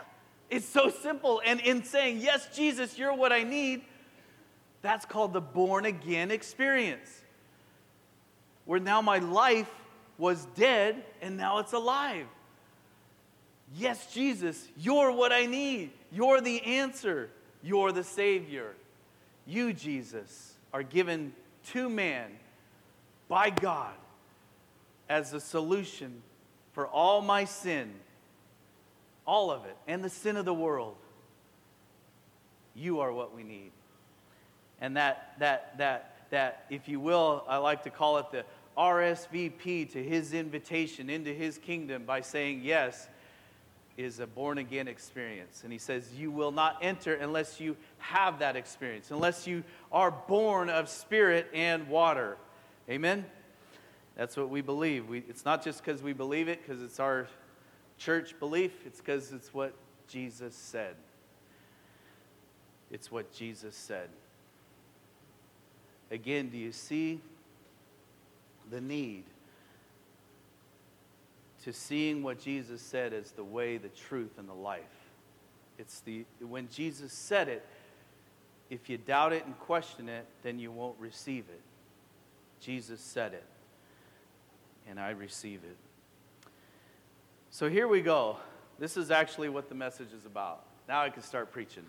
[0.50, 1.40] it's so simple.
[1.44, 3.84] And in saying, Yes, Jesus, you're what I need,
[4.84, 7.10] that's called the born again experience.
[8.66, 9.70] Where now my life
[10.18, 12.26] was dead and now it's alive.
[13.74, 15.90] Yes, Jesus, you're what I need.
[16.12, 17.30] You're the answer.
[17.62, 18.74] You're the Savior.
[19.46, 21.32] You, Jesus, are given
[21.68, 22.30] to man
[23.26, 23.94] by God
[25.08, 26.20] as a solution
[26.72, 27.90] for all my sin,
[29.26, 30.96] all of it, and the sin of the world.
[32.74, 33.70] You are what we need.
[34.84, 38.44] And that, that, that, that, if you will, I like to call it the
[38.76, 43.08] RSVP to his invitation into his kingdom by saying yes
[43.96, 45.62] is a born again experience.
[45.64, 50.10] And he says, You will not enter unless you have that experience, unless you are
[50.10, 52.36] born of spirit and water.
[52.90, 53.24] Amen?
[54.18, 55.08] That's what we believe.
[55.08, 57.26] We, it's not just because we believe it, because it's our
[57.96, 59.72] church belief, it's because it's what
[60.08, 60.96] Jesus said.
[62.90, 64.10] It's what Jesus said.
[66.14, 67.20] Again, do you see
[68.70, 69.24] the need
[71.64, 74.82] to seeing what Jesus said as the way, the truth, and the life?
[75.76, 77.66] It's the when Jesus said it,
[78.70, 81.60] if you doubt it and question it, then you won't receive it.
[82.60, 83.44] Jesus said it,
[84.88, 85.76] and I receive it.
[87.50, 88.36] So here we go.
[88.78, 90.62] This is actually what the message is about.
[90.88, 91.84] Now I can start preaching.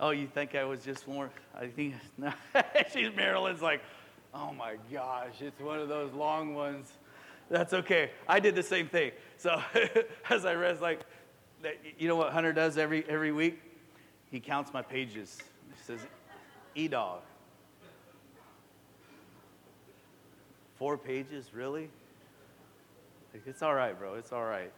[0.00, 1.30] Oh, you think I was just more?
[1.58, 2.32] I think no.
[2.92, 3.80] she's Marilyn's like,
[4.32, 6.92] oh my gosh, it's one of those long ones.
[7.50, 8.10] That's okay.
[8.28, 9.12] I did the same thing.
[9.38, 9.60] So
[10.30, 11.00] as I read, like,
[11.98, 13.60] you know what Hunter does every every week?
[14.30, 15.38] He counts my pages.
[15.68, 16.00] He says,
[16.74, 17.20] "E dog."
[20.76, 21.90] Four pages, really?
[23.32, 24.14] Like, it's all right, bro.
[24.14, 24.70] It's all right.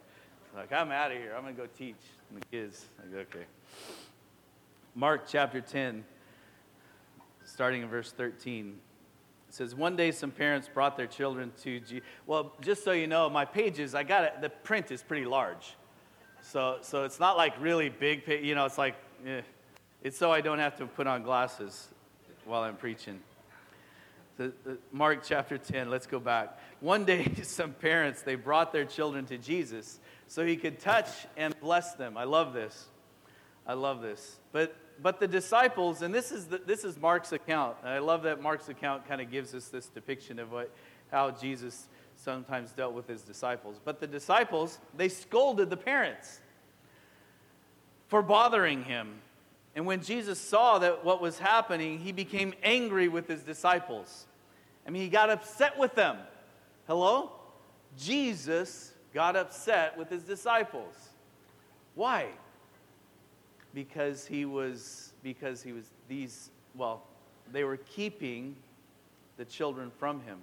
[0.57, 1.35] Like, I'm out of here.
[1.37, 1.97] I'm gonna go teach
[2.33, 2.87] the kids.
[2.99, 3.45] Like, okay.
[5.01, 6.05] Mark chapter 10,
[7.47, 8.77] starting in verse 13.
[9.49, 12.03] It says, One day some parents brought their children to G.
[12.27, 15.75] Well, just so you know, my pages, I got it, the print is pretty large.
[16.43, 18.95] So, so it's not like really big, you know, it's like,
[19.27, 19.41] eh.
[20.03, 21.89] it's so I don't have to put on glasses
[22.45, 23.21] while I'm preaching.
[24.37, 24.53] The,
[24.93, 26.59] Mark chapter 10, let's go back.
[26.81, 31.09] One day, some parents, they brought their children to Jesus so he could touch
[31.39, 32.19] and bless them.
[32.19, 32.89] I love this.
[33.67, 34.39] I love this.
[34.53, 37.77] But but the disciples, and this is the, this is Mark's account.
[37.83, 40.71] And I love that Mark's account kind of gives us this depiction of what
[41.11, 43.81] how Jesus sometimes dealt with his disciples.
[43.85, 46.41] But the disciples, they scolded the parents
[48.09, 49.15] for bothering him.
[49.75, 54.27] And when Jesus saw that what was happening, he became angry with his disciples.
[54.87, 56.19] I mean, he got upset with them.
[56.87, 57.33] Hello?
[57.99, 60.95] Jesus got upset with his disciples.
[61.95, 62.29] Why?
[63.75, 67.03] Because he was because he was these well,
[67.53, 68.57] they were keeping
[69.37, 70.39] the children from him.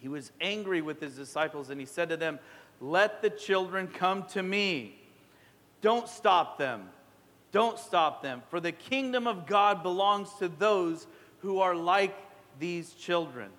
[0.00, 2.38] He was angry with his disciples and he said to them,
[2.80, 4.98] "Let the children come to me.
[5.80, 6.90] Don't stop them.
[7.52, 11.06] Don't stop them, for the kingdom of God belongs to those
[11.40, 12.16] who are like
[12.58, 13.50] these children."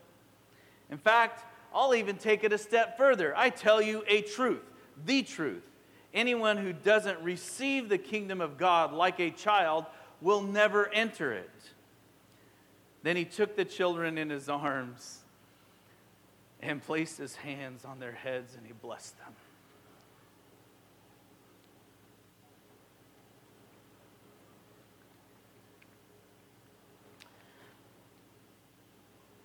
[0.90, 3.38] In fact, I'll even take it a step further.
[3.38, 4.64] I tell you a truth,
[5.06, 5.64] the truth.
[6.16, 9.86] Anyone who doesn't receive the kingdom of God like a child
[10.22, 11.52] will never enter it.
[13.04, 15.20] Then he took the children in his arms
[16.62, 19.34] and placed his hands on their heads and he blessed them.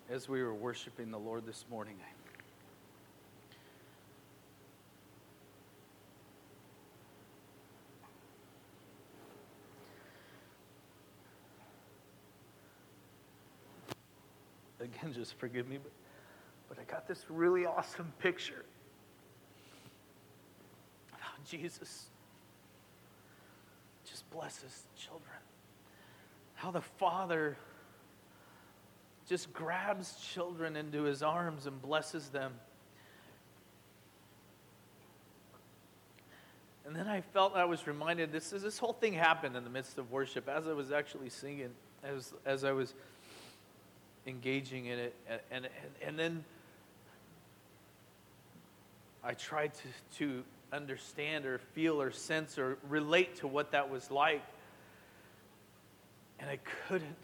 [0.09, 1.97] As we were worshiping the Lord this morning,
[14.81, 15.93] again, just forgive me, but,
[16.69, 18.65] but I got this really awesome picture
[21.13, 22.07] of how Jesus
[24.05, 25.25] just blesses children.
[26.55, 27.57] How the Father
[29.29, 32.53] just grabs children into his arms and blesses them.
[36.85, 39.99] And then I felt I was reminded this this whole thing happened in the midst
[39.99, 41.71] of worship as I was actually singing,
[42.03, 42.95] as as I was
[44.27, 45.15] engaging in it.
[45.29, 45.69] And, and,
[46.07, 46.45] and then
[49.23, 54.11] I tried to, to understand or feel or sense or relate to what that was
[54.11, 54.43] like.
[56.39, 57.17] And I couldn't.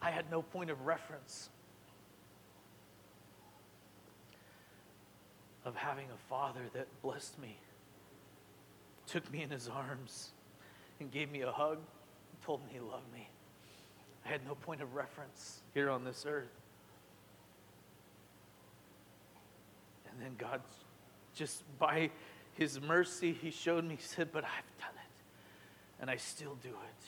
[0.00, 1.48] I had no point of reference
[5.64, 7.56] of having a father that blessed me,
[9.06, 10.30] took me in his arms,
[10.98, 13.28] and gave me a hug, and told me he loved me.
[14.24, 16.50] I had no point of reference here on this earth.
[20.10, 20.60] And then God,
[21.34, 22.10] just by
[22.54, 26.00] His mercy, He showed me, He said, But I've done it.
[26.00, 27.04] And I still do it.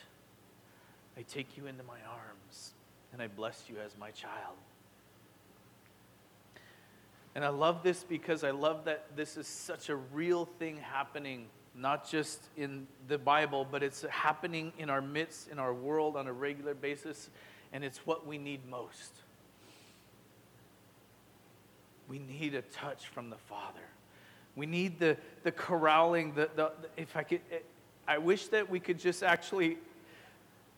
[1.16, 2.72] I take you into my arms
[3.12, 4.56] and I bless you as my child.
[7.36, 11.46] And I love this because I love that this is such a real thing happening
[11.74, 16.26] not just in the Bible, but it's happening in our midst, in our world on
[16.26, 17.30] a regular basis,
[17.72, 19.12] and it's what we need most.
[22.08, 23.80] We need a touch from the Father.
[24.54, 27.58] We need the, the corralling, the, the, if I could, eh,
[28.06, 29.78] I wish that we could just actually,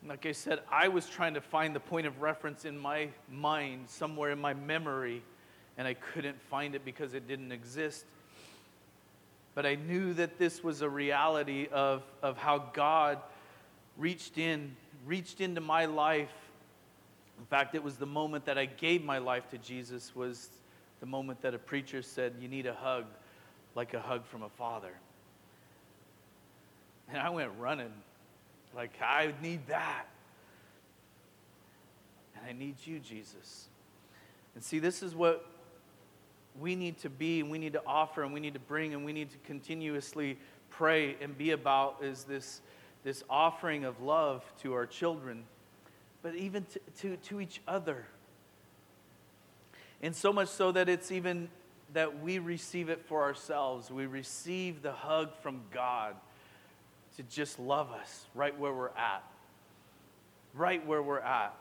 [0.06, 3.90] like I said, I was trying to find the point of reference in my mind,
[3.90, 5.22] somewhere in my memory,
[5.76, 8.06] and I couldn't find it because it didn't exist
[9.56, 13.18] but I knew that this was a reality of, of how God
[13.96, 16.28] reached in, reached into my life.
[17.38, 20.50] In fact, it was the moment that I gave my life to Jesus was
[21.00, 23.06] the moment that a preacher said, you need a hug
[23.74, 24.92] like a hug from a father.
[27.08, 27.92] And I went running,
[28.74, 30.04] like, I need that.
[32.36, 33.68] And I need you, Jesus.
[34.54, 35.46] And see, this is what
[36.60, 39.04] we need to be and we need to offer and we need to bring and
[39.04, 40.38] we need to continuously
[40.70, 42.60] pray and be about is this,
[43.04, 45.44] this offering of love to our children,
[46.22, 48.06] but even to, to, to each other.
[50.02, 51.48] And so much so that it's even
[51.92, 53.90] that we receive it for ourselves.
[53.90, 56.16] We receive the hug from God
[57.16, 59.22] to just love us right where we're at.
[60.52, 61.54] Right where we're at.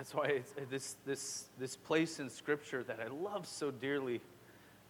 [0.00, 4.22] That's why uh, this, this, this place in Scripture that I love so dearly,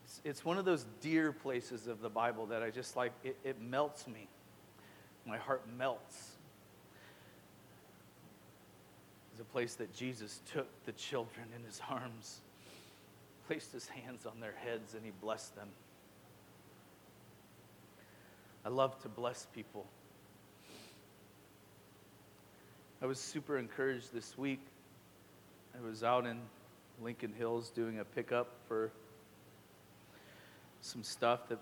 [0.04, 3.36] it's, it's one of those dear places of the Bible that I just like, it,
[3.42, 4.28] it melts me.
[5.26, 6.36] My heart melts.
[9.32, 12.40] It's a place that Jesus took the children in his arms,
[13.48, 15.70] placed his hands on their heads, and he blessed them.
[18.64, 19.86] I love to bless people.
[23.02, 24.60] I was super encouraged this week
[25.76, 26.38] I was out in
[27.02, 28.90] Lincoln Hills doing a pickup for
[30.80, 31.58] some stuff that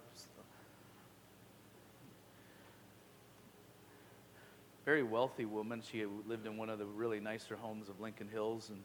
[4.84, 5.82] very wealthy woman.
[5.82, 8.80] She lived in one of the really nicer homes of Lincoln Hills and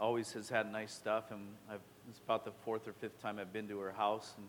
[0.00, 1.30] always has had nice stuff.
[1.30, 1.80] And I've,
[2.10, 4.34] it's about the fourth or fifth time I've been to her house.
[4.36, 4.46] And,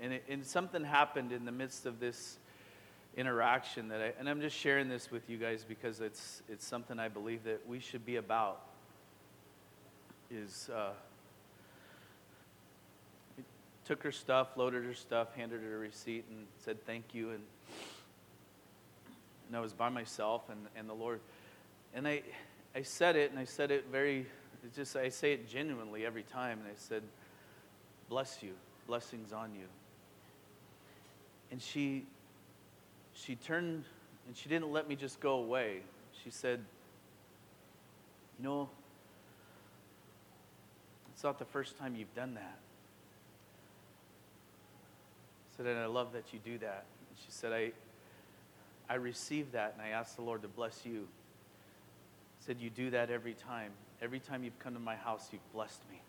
[0.00, 2.38] And, it, and something happened in the midst of this
[3.16, 6.98] interaction that I, and I'm just sharing this with you guys because it's, it's something
[6.98, 8.60] I believe that we should be about.
[10.30, 10.92] Is uh,
[13.84, 17.30] took her stuff, loaded her stuff, handed her a receipt, and said thank you.
[17.30, 17.42] And,
[19.48, 21.20] and I was by myself, and, and the Lord,
[21.94, 22.22] and I,
[22.74, 24.26] I said it, and I said it very,
[24.74, 27.02] just I say it genuinely every time, and I said,
[28.08, 28.52] bless you,
[28.86, 29.66] blessings on you.
[31.50, 32.06] And she
[33.14, 33.84] she turned
[34.26, 35.80] and she didn't let me just go away.
[36.22, 36.60] She said,
[38.38, 38.68] You know,
[41.12, 42.58] it's not the first time you've done that.
[45.52, 46.84] I said, And I love that you do that.
[47.08, 47.72] And she said, I,
[48.88, 51.06] I received that and I asked the Lord to bless you.
[52.40, 53.72] I said, You do that every time.
[54.00, 56.00] Every time you've come to my house, you've blessed me.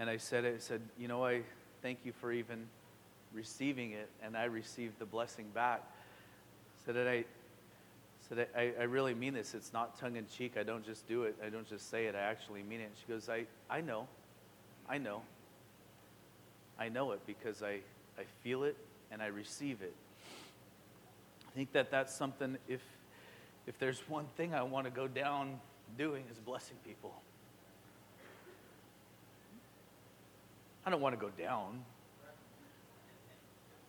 [0.00, 1.42] And I said, I said, you know, I
[1.82, 2.66] thank you for even
[3.32, 5.82] receiving it, and I received the blessing back.
[6.84, 7.24] So that I
[8.28, 9.54] said, I, I really mean this.
[9.54, 10.56] It's not tongue in cheek.
[10.58, 11.36] I don't just do it.
[11.44, 12.14] I don't just say it.
[12.14, 12.90] I actually mean it.
[13.00, 14.06] She goes, I, I know.
[14.88, 15.22] I know.
[16.78, 17.80] I know it because I,
[18.18, 18.76] I feel it
[19.10, 19.94] and I receive it.
[21.46, 22.80] I think that that's something, if,
[23.66, 25.60] if there's one thing I want to go down
[25.98, 27.12] doing, is blessing people.
[30.84, 31.84] I don't want to go down.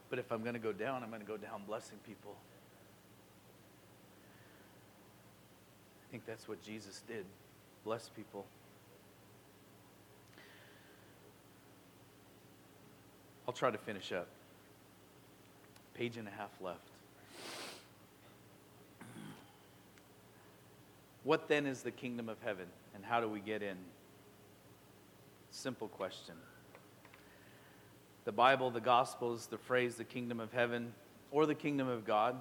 [0.10, 2.36] But if I'm going to go down, I'm going to go down blessing people.
[6.08, 7.26] I think that's what Jesus did
[7.84, 8.46] bless people.
[13.48, 14.28] I'll try to finish up.
[15.94, 16.80] Page and a half left.
[21.24, 22.66] What then is the kingdom of heaven,
[22.96, 23.78] and how do we get in?
[25.52, 26.36] Simple question
[28.26, 30.94] the Bible, the Gospels, the phrase the kingdom of heaven
[31.32, 32.36] or the kingdom of God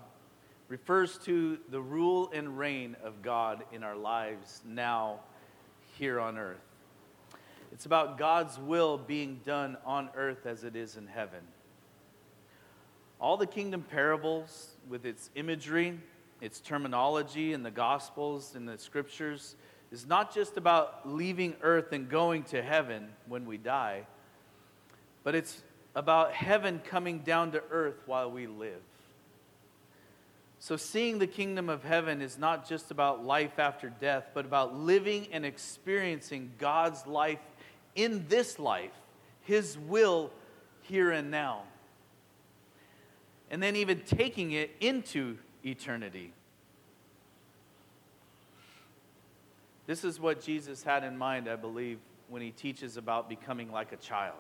[0.69, 5.21] refers to the rule and reign of God in our lives now
[5.99, 6.63] here on earth.
[7.73, 11.41] It's about God's will being done on earth as it is in heaven.
[13.21, 15.99] All the kingdom parables, with its imagery,
[16.41, 19.57] its terminology in the Gospels, in the Scriptures,
[19.93, 24.07] is not just about leaving earth and going to heaven when we die,
[25.23, 25.63] but it's
[25.95, 28.81] about heaven coming down to earth while we live.
[30.59, 34.77] So, seeing the kingdom of heaven is not just about life after death, but about
[34.77, 37.39] living and experiencing God's life
[37.95, 38.93] in this life,
[39.43, 40.31] His will
[40.83, 41.63] here and now.
[43.51, 46.33] And then even taking it into eternity.
[49.87, 53.93] This is what Jesus had in mind, I believe, when he teaches about becoming like
[53.93, 54.37] a child.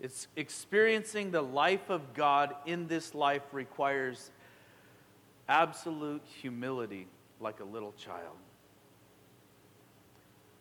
[0.00, 4.30] It's experiencing the life of God in this life requires
[5.48, 7.06] absolute humility
[7.40, 8.36] like a little child.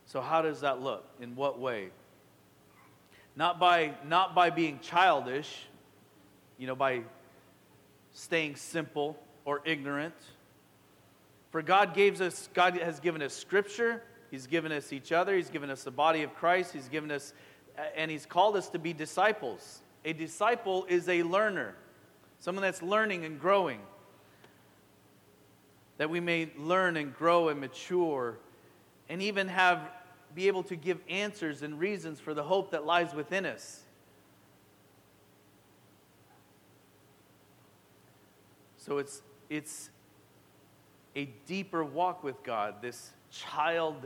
[0.05, 1.05] So how does that look?
[1.19, 1.89] In what way?
[3.36, 5.65] Not by not by being childish,
[6.57, 7.01] you know, by
[8.13, 10.15] staying simple or ignorant.
[11.51, 15.49] For God gave us God has given us scripture, he's given us each other, he's
[15.49, 17.33] given us the body of Christ, he's given us
[17.95, 19.82] and he's called us to be disciples.
[20.03, 21.76] A disciple is a learner,
[22.39, 23.80] someone that's learning and growing.
[25.97, 28.38] That we may learn and grow and mature
[29.09, 29.80] and even have
[30.34, 33.82] be able to give answers and reasons for the hope that lies within us.
[38.78, 39.89] So it's it's
[41.15, 44.05] a deeper walk with God, this child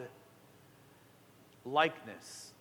[1.65, 2.53] likeness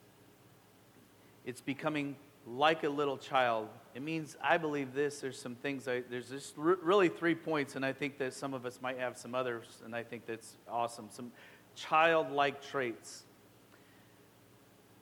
[1.48, 2.14] it's becoming
[2.46, 3.68] like a little child.
[3.94, 7.74] It means, I believe this, there's some things, I, there's just r- really three points,
[7.74, 10.56] and I think that some of us might have some others, and I think that's
[10.70, 11.06] awesome.
[11.10, 11.32] Some
[11.74, 13.22] childlike traits.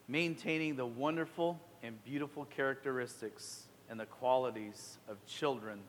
[0.07, 5.81] Maintaining the wonderful and beautiful characteristics and the qualities of children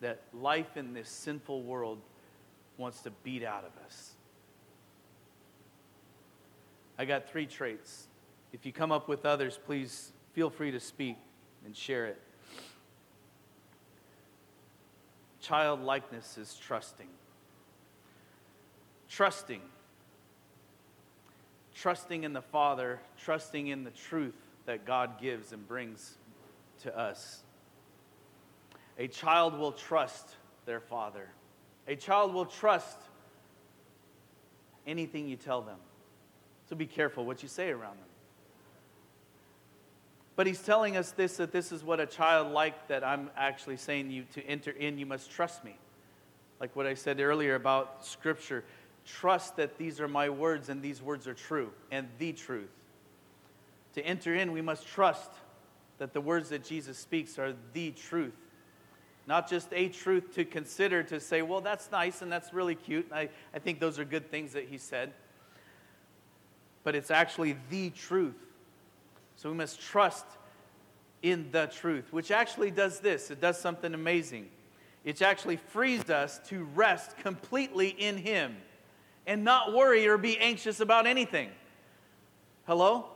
[0.00, 1.98] that life in this sinful world
[2.78, 4.12] wants to beat out of us.
[6.98, 8.06] I got three traits
[8.52, 11.16] if you come up with others, please feel free to speak
[11.64, 12.20] and share it.
[15.40, 17.08] Childlikeness is trusting.
[19.08, 19.60] Trusting.
[21.74, 24.36] Trusting in the Father, trusting in the truth
[24.66, 26.16] that God gives and brings
[26.82, 27.42] to us.
[28.98, 30.36] A child will trust
[30.66, 31.28] their father.
[31.88, 32.98] A child will trust
[34.86, 35.78] anything you tell them.
[36.68, 38.11] So be careful what you say around them.
[40.34, 43.76] But he's telling us this that this is what a child like that I'm actually
[43.76, 45.76] saying you to enter in, you must trust me.
[46.60, 48.64] Like what I said earlier about scripture.
[49.04, 52.70] Trust that these are my words and these words are true and the truth.
[53.94, 55.30] To enter in, we must trust
[55.98, 58.34] that the words that Jesus speaks are the truth.
[59.26, 63.06] Not just a truth to consider to say, well, that's nice and that's really cute.
[63.10, 65.12] And I, I think those are good things that he said.
[66.84, 68.34] But it's actually the truth.
[69.42, 70.24] So we must trust
[71.20, 74.48] in the truth, which actually does this it does something amazing.
[75.04, 78.54] It actually frees us to rest completely in Him
[79.26, 81.48] and not worry or be anxious about anything.
[82.68, 83.08] Hello?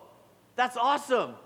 [0.56, 1.36] That's awesome.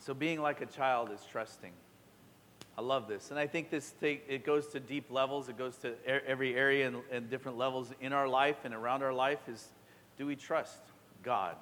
[0.00, 1.72] So being like a child is trusting.
[2.78, 3.30] I love this.
[3.30, 5.50] And I think this it goes to deep levels.
[5.50, 9.12] It goes to every area and, and different levels in our life and around our
[9.12, 9.68] life is
[10.16, 10.78] do we trust
[11.22, 11.56] God?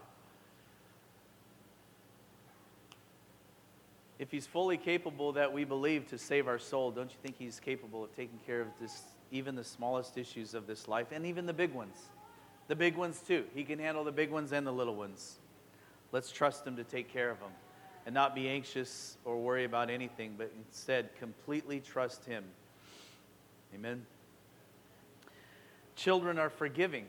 [4.18, 7.58] If he's fully capable that we believe to save our soul, don't you think he's
[7.58, 9.02] capable of taking care of this,
[9.32, 11.96] even the smallest issues of this life and even the big ones?
[12.68, 13.44] The big ones too.
[13.54, 15.38] He can handle the big ones and the little ones.
[16.12, 17.50] Let's trust him to take care of them
[18.06, 22.44] and not be anxious or worry about anything, but instead completely trust him.
[23.74, 24.06] Amen.
[25.96, 27.06] Children are forgiving.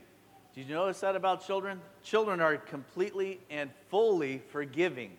[0.56, 1.82] Did you notice that about children?
[2.02, 5.12] Children are completely and fully forgiving.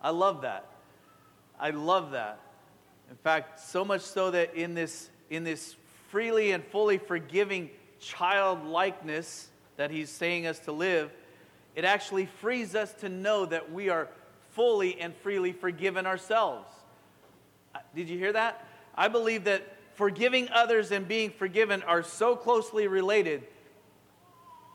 [0.00, 0.66] I love that.
[1.58, 2.38] I love that.
[3.10, 5.74] In fact, so much so that in this, in this
[6.10, 9.48] freely and fully forgiving childlikeness
[9.78, 11.10] that he's saying us to live,
[11.74, 14.06] it actually frees us to know that we are
[14.52, 16.68] fully and freely forgiven ourselves.
[17.74, 18.64] Uh, did you hear that?
[18.94, 23.42] I believe that forgiving others and being forgiven are so closely related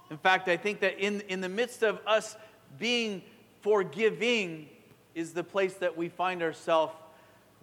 [0.10, 2.36] in fact, I think that in, in the midst of us
[2.80, 3.22] being
[3.62, 4.70] forgiving
[5.16, 6.94] is the place that we find ourselves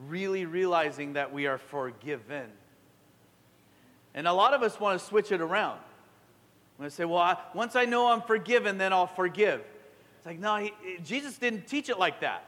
[0.09, 2.47] really realizing that we are forgiven.
[4.15, 5.81] And a lot of us want to switch it around.
[6.77, 9.61] When I say, well, I, once I know I'm forgiven, then I'll forgive.
[10.19, 10.73] It's like, no, he,
[11.05, 12.45] Jesus didn't teach it like that.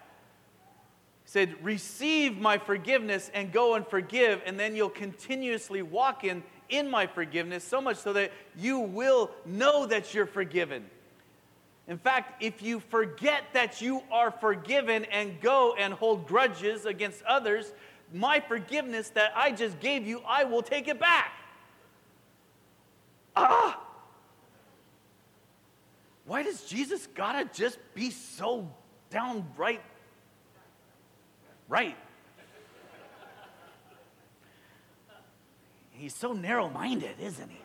[1.25, 6.43] He said, receive my forgiveness and go and forgive, and then you'll continuously walk in
[6.69, 10.85] in my forgiveness, so much so that you will know that you're forgiven.
[11.89, 17.23] In fact, if you forget that you are forgiven and go and hold grudges against
[17.23, 17.73] others,
[18.13, 21.33] my forgiveness that I just gave you, I will take it back.
[23.37, 23.81] Ah!
[26.25, 28.69] Why does Jesus gotta just be so
[29.11, 29.83] downright
[31.69, 31.97] right?
[35.99, 37.61] He's so narrow minded, isn't he?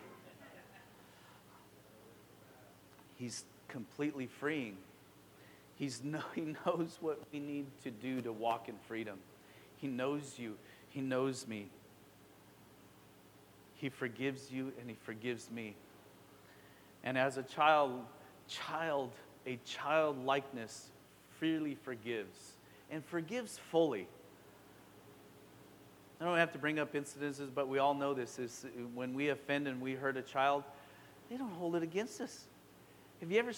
[3.16, 4.76] He's completely freeing.
[5.76, 9.18] He's no, he knows what we need to do to walk in freedom.
[9.76, 10.56] He knows you,
[10.90, 11.68] He knows me.
[13.74, 15.74] He forgives you and He forgives me.
[17.04, 18.04] And as a child,
[18.48, 19.10] child,
[19.46, 20.86] a childlikeness
[21.38, 22.52] freely forgives
[22.90, 24.06] and forgives fully.
[26.22, 28.64] I don't have to bring up incidences, but we all know this is
[28.94, 30.62] when we offend and we hurt a child,
[31.28, 32.44] they don't hold it against us.
[33.18, 33.50] Have you ever,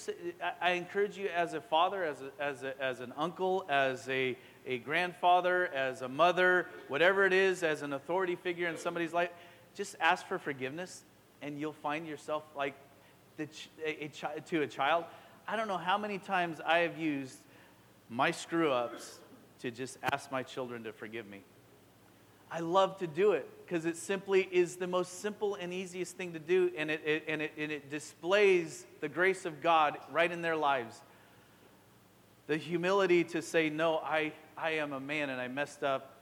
[0.63, 4.39] I encourage you as a father, as, a, as, a, as an uncle, as a,
[4.65, 9.29] a grandfather, as a mother, whatever it is, as an authority figure in somebody's life,
[9.75, 11.05] just ask for forgiveness
[11.43, 12.75] and you'll find yourself like
[13.37, 13.47] the,
[13.85, 15.05] a, a, to a child.
[15.47, 17.41] I don't know how many times I have used
[18.09, 19.19] my screw ups
[19.61, 21.43] to just ask my children to forgive me.
[22.51, 26.33] I love to do it because it simply is the most simple and easiest thing
[26.35, 30.31] to do, and it, it, and, it, and it displays the grace of God right
[30.31, 31.01] in their lives.
[32.47, 36.15] The humility to say, No, I, I am a man and I messed up,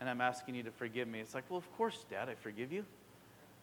[0.00, 1.20] and I'm asking you to forgive me.
[1.20, 2.84] It's like, Well, of course, Dad, I forgive you.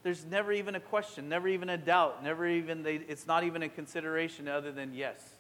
[0.03, 3.63] There's never even a question, never even a doubt, never even, they, it's not even
[3.63, 5.32] a consideration other than yes.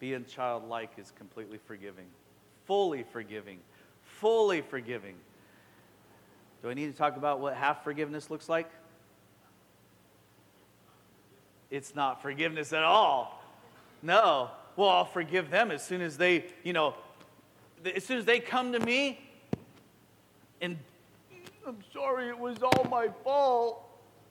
[0.00, 2.06] Being childlike is completely forgiving,
[2.66, 3.58] fully forgiving,
[4.02, 5.14] fully forgiving.
[6.62, 8.70] Do I need to talk about what half forgiveness looks like?
[11.70, 13.42] It's not forgiveness at all.
[14.02, 14.50] No.
[14.76, 16.94] Well, I'll forgive them as soon as they, you know,
[17.94, 19.20] as soon as they come to me
[20.60, 20.78] and
[21.66, 23.84] I'm sorry, it was all my fault.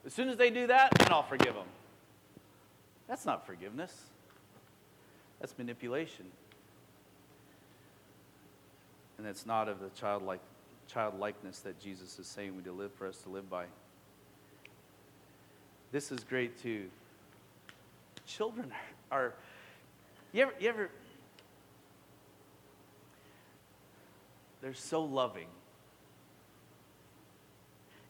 [0.04, 1.66] As soon as they do that, then I'll forgive them.
[3.06, 3.94] That's not forgiveness.
[5.40, 6.26] That's manipulation.
[9.16, 10.40] And that's not of the childlike
[10.88, 13.66] childlikeness that Jesus is saying we to live for us to live by.
[15.92, 16.86] this is great too.
[18.26, 18.72] Children
[19.12, 19.34] are,
[20.32, 20.90] you ever, you ever,
[24.62, 25.46] they're so loving.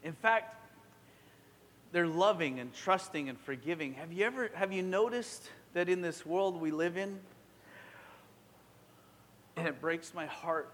[0.05, 0.55] In fact,
[1.93, 3.95] they're loving and trusting and forgiving.
[3.95, 7.19] Have you ever have you noticed that in this world we live in
[9.57, 10.73] and it breaks my heart.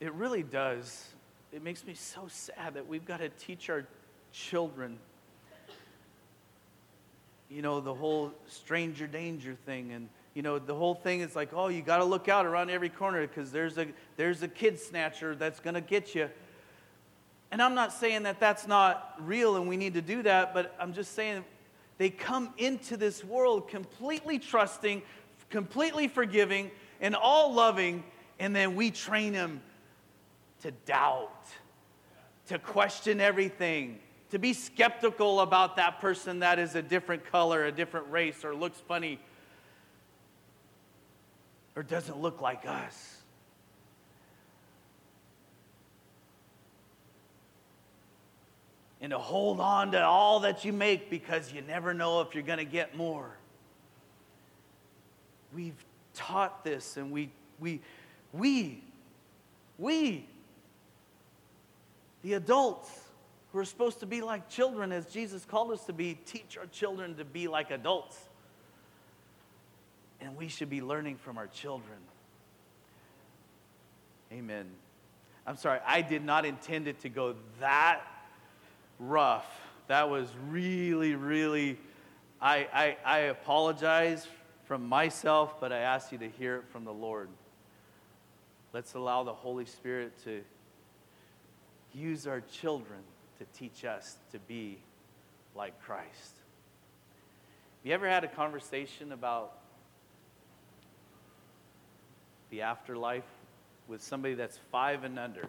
[0.00, 1.08] It really does.
[1.52, 3.86] It makes me so sad that we've got to teach our
[4.32, 4.98] children
[7.50, 11.50] you know the whole stranger danger thing and you know the whole thing is like
[11.52, 13.86] oh you got to look out around every corner because there's a
[14.16, 16.30] there's a kid snatcher that's going to get you
[17.52, 20.74] and I'm not saying that that's not real and we need to do that, but
[20.80, 21.44] I'm just saying
[21.98, 25.02] they come into this world completely trusting,
[25.50, 26.70] completely forgiving,
[27.00, 28.04] and all loving,
[28.38, 29.60] and then we train them
[30.62, 31.46] to doubt,
[32.46, 33.98] to question everything,
[34.30, 38.54] to be skeptical about that person that is a different color, a different race, or
[38.54, 39.20] looks funny,
[41.76, 43.21] or doesn't look like us.
[49.02, 52.44] And to hold on to all that you make because you never know if you're
[52.44, 53.28] going to get more.
[55.52, 55.84] We've
[56.14, 57.80] taught this and we, we,
[58.32, 58.80] we,
[59.76, 60.24] we,
[62.22, 62.90] the adults
[63.52, 66.66] who are supposed to be like children as Jesus called us to be, teach our
[66.66, 68.16] children to be like adults.
[70.20, 71.98] And we should be learning from our children.
[74.32, 74.66] Amen.
[75.44, 78.00] I'm sorry, I did not intend it to go that
[79.08, 79.46] rough.
[79.88, 81.78] That was really, really,
[82.40, 84.26] I, I, I apologize
[84.64, 87.28] from myself, but I ask you to hear it from the Lord.
[88.72, 90.40] Let's allow the Holy Spirit to
[91.92, 93.00] use our children
[93.38, 94.78] to teach us to be
[95.54, 96.06] like Christ.
[97.82, 99.52] Have you ever had a conversation about
[102.50, 103.24] the afterlife
[103.88, 105.48] with somebody that's five and under?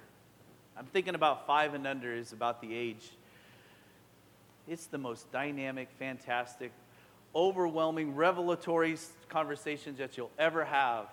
[0.75, 3.11] I'm thinking about five and under is about the age
[4.67, 6.71] it's the most dynamic, fantastic,
[7.35, 8.97] overwhelming, revelatory
[9.29, 11.07] conversations that you'll ever have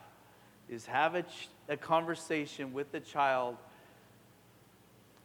[0.69, 3.57] is have a, ch- a conversation with the child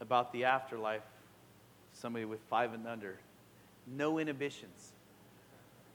[0.02, 1.04] about the afterlife,
[1.94, 3.20] somebody with five and under.
[3.88, 4.92] No inhibitions.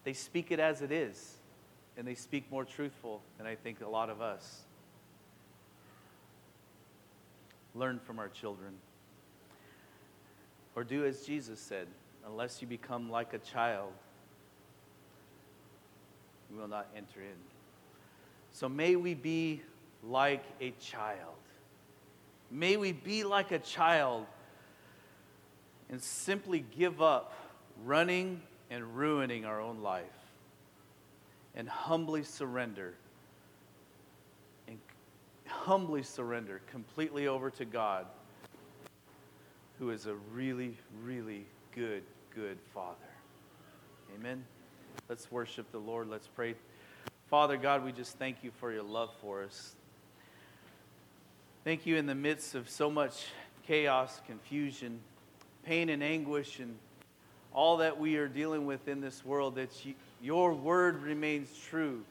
[0.05, 1.35] They speak it as it is,
[1.97, 4.63] and they speak more truthful than I think a lot of us.
[7.75, 8.75] Learn from our children.
[10.77, 11.89] Or do as Jesus said
[12.27, 13.93] unless you become like a child,
[16.51, 17.37] you will not enter in.
[18.53, 19.63] So may we be
[20.03, 21.35] like a child.
[22.51, 24.27] May we be like a child
[25.89, 27.33] and simply give up
[27.85, 30.05] running and ruining our own life
[31.55, 32.95] and humbly surrender
[34.69, 34.79] and
[35.47, 38.07] humbly surrender completely over to God
[39.79, 42.03] who is a really really good,
[42.35, 42.97] good Father.
[44.19, 44.45] Amen.
[45.09, 46.09] Let's worship the Lord.
[46.09, 46.55] Let's pray.
[47.29, 49.77] Father God, we just thank you for your love for us.
[51.63, 53.27] Thank you in the midst of so much
[53.67, 54.99] chaos, confusion,
[55.65, 56.77] pain, and anguish, and
[57.53, 62.03] all that we are dealing with in this world, that you, your word remains true.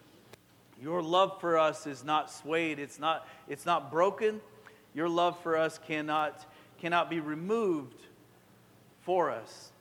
[0.81, 4.39] Your love for us is not swayed, it's not, it's not broken.
[4.93, 6.45] Your love for us cannot,
[6.79, 7.99] cannot be removed
[9.09, 9.71] for us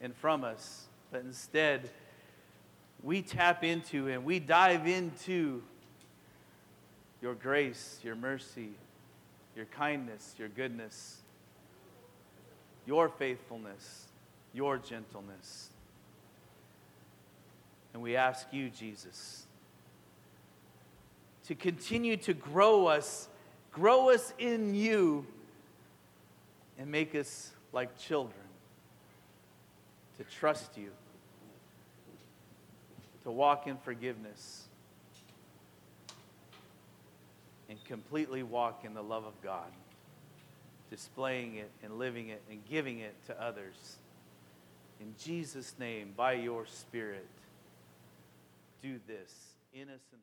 [0.00, 1.90] and from us, but instead,
[3.02, 5.62] we tap into and we dive into
[7.20, 8.70] your grace, your mercy,
[9.54, 11.18] your kindness, your goodness,
[12.86, 14.06] your faithfulness,
[14.54, 15.68] your gentleness.
[17.92, 19.44] And we ask you, Jesus,
[21.44, 23.28] to continue to grow us,
[23.70, 25.26] grow us in you,
[26.78, 28.34] and make us like children,
[30.18, 30.90] to trust you,
[33.22, 34.66] to walk in forgiveness,
[37.68, 39.70] and completely walk in the love of God,
[40.90, 43.96] displaying it and living it and giving it to others.
[45.00, 47.26] In Jesus' name, by your Spirit,
[48.82, 49.32] do this
[49.72, 50.20] innocent.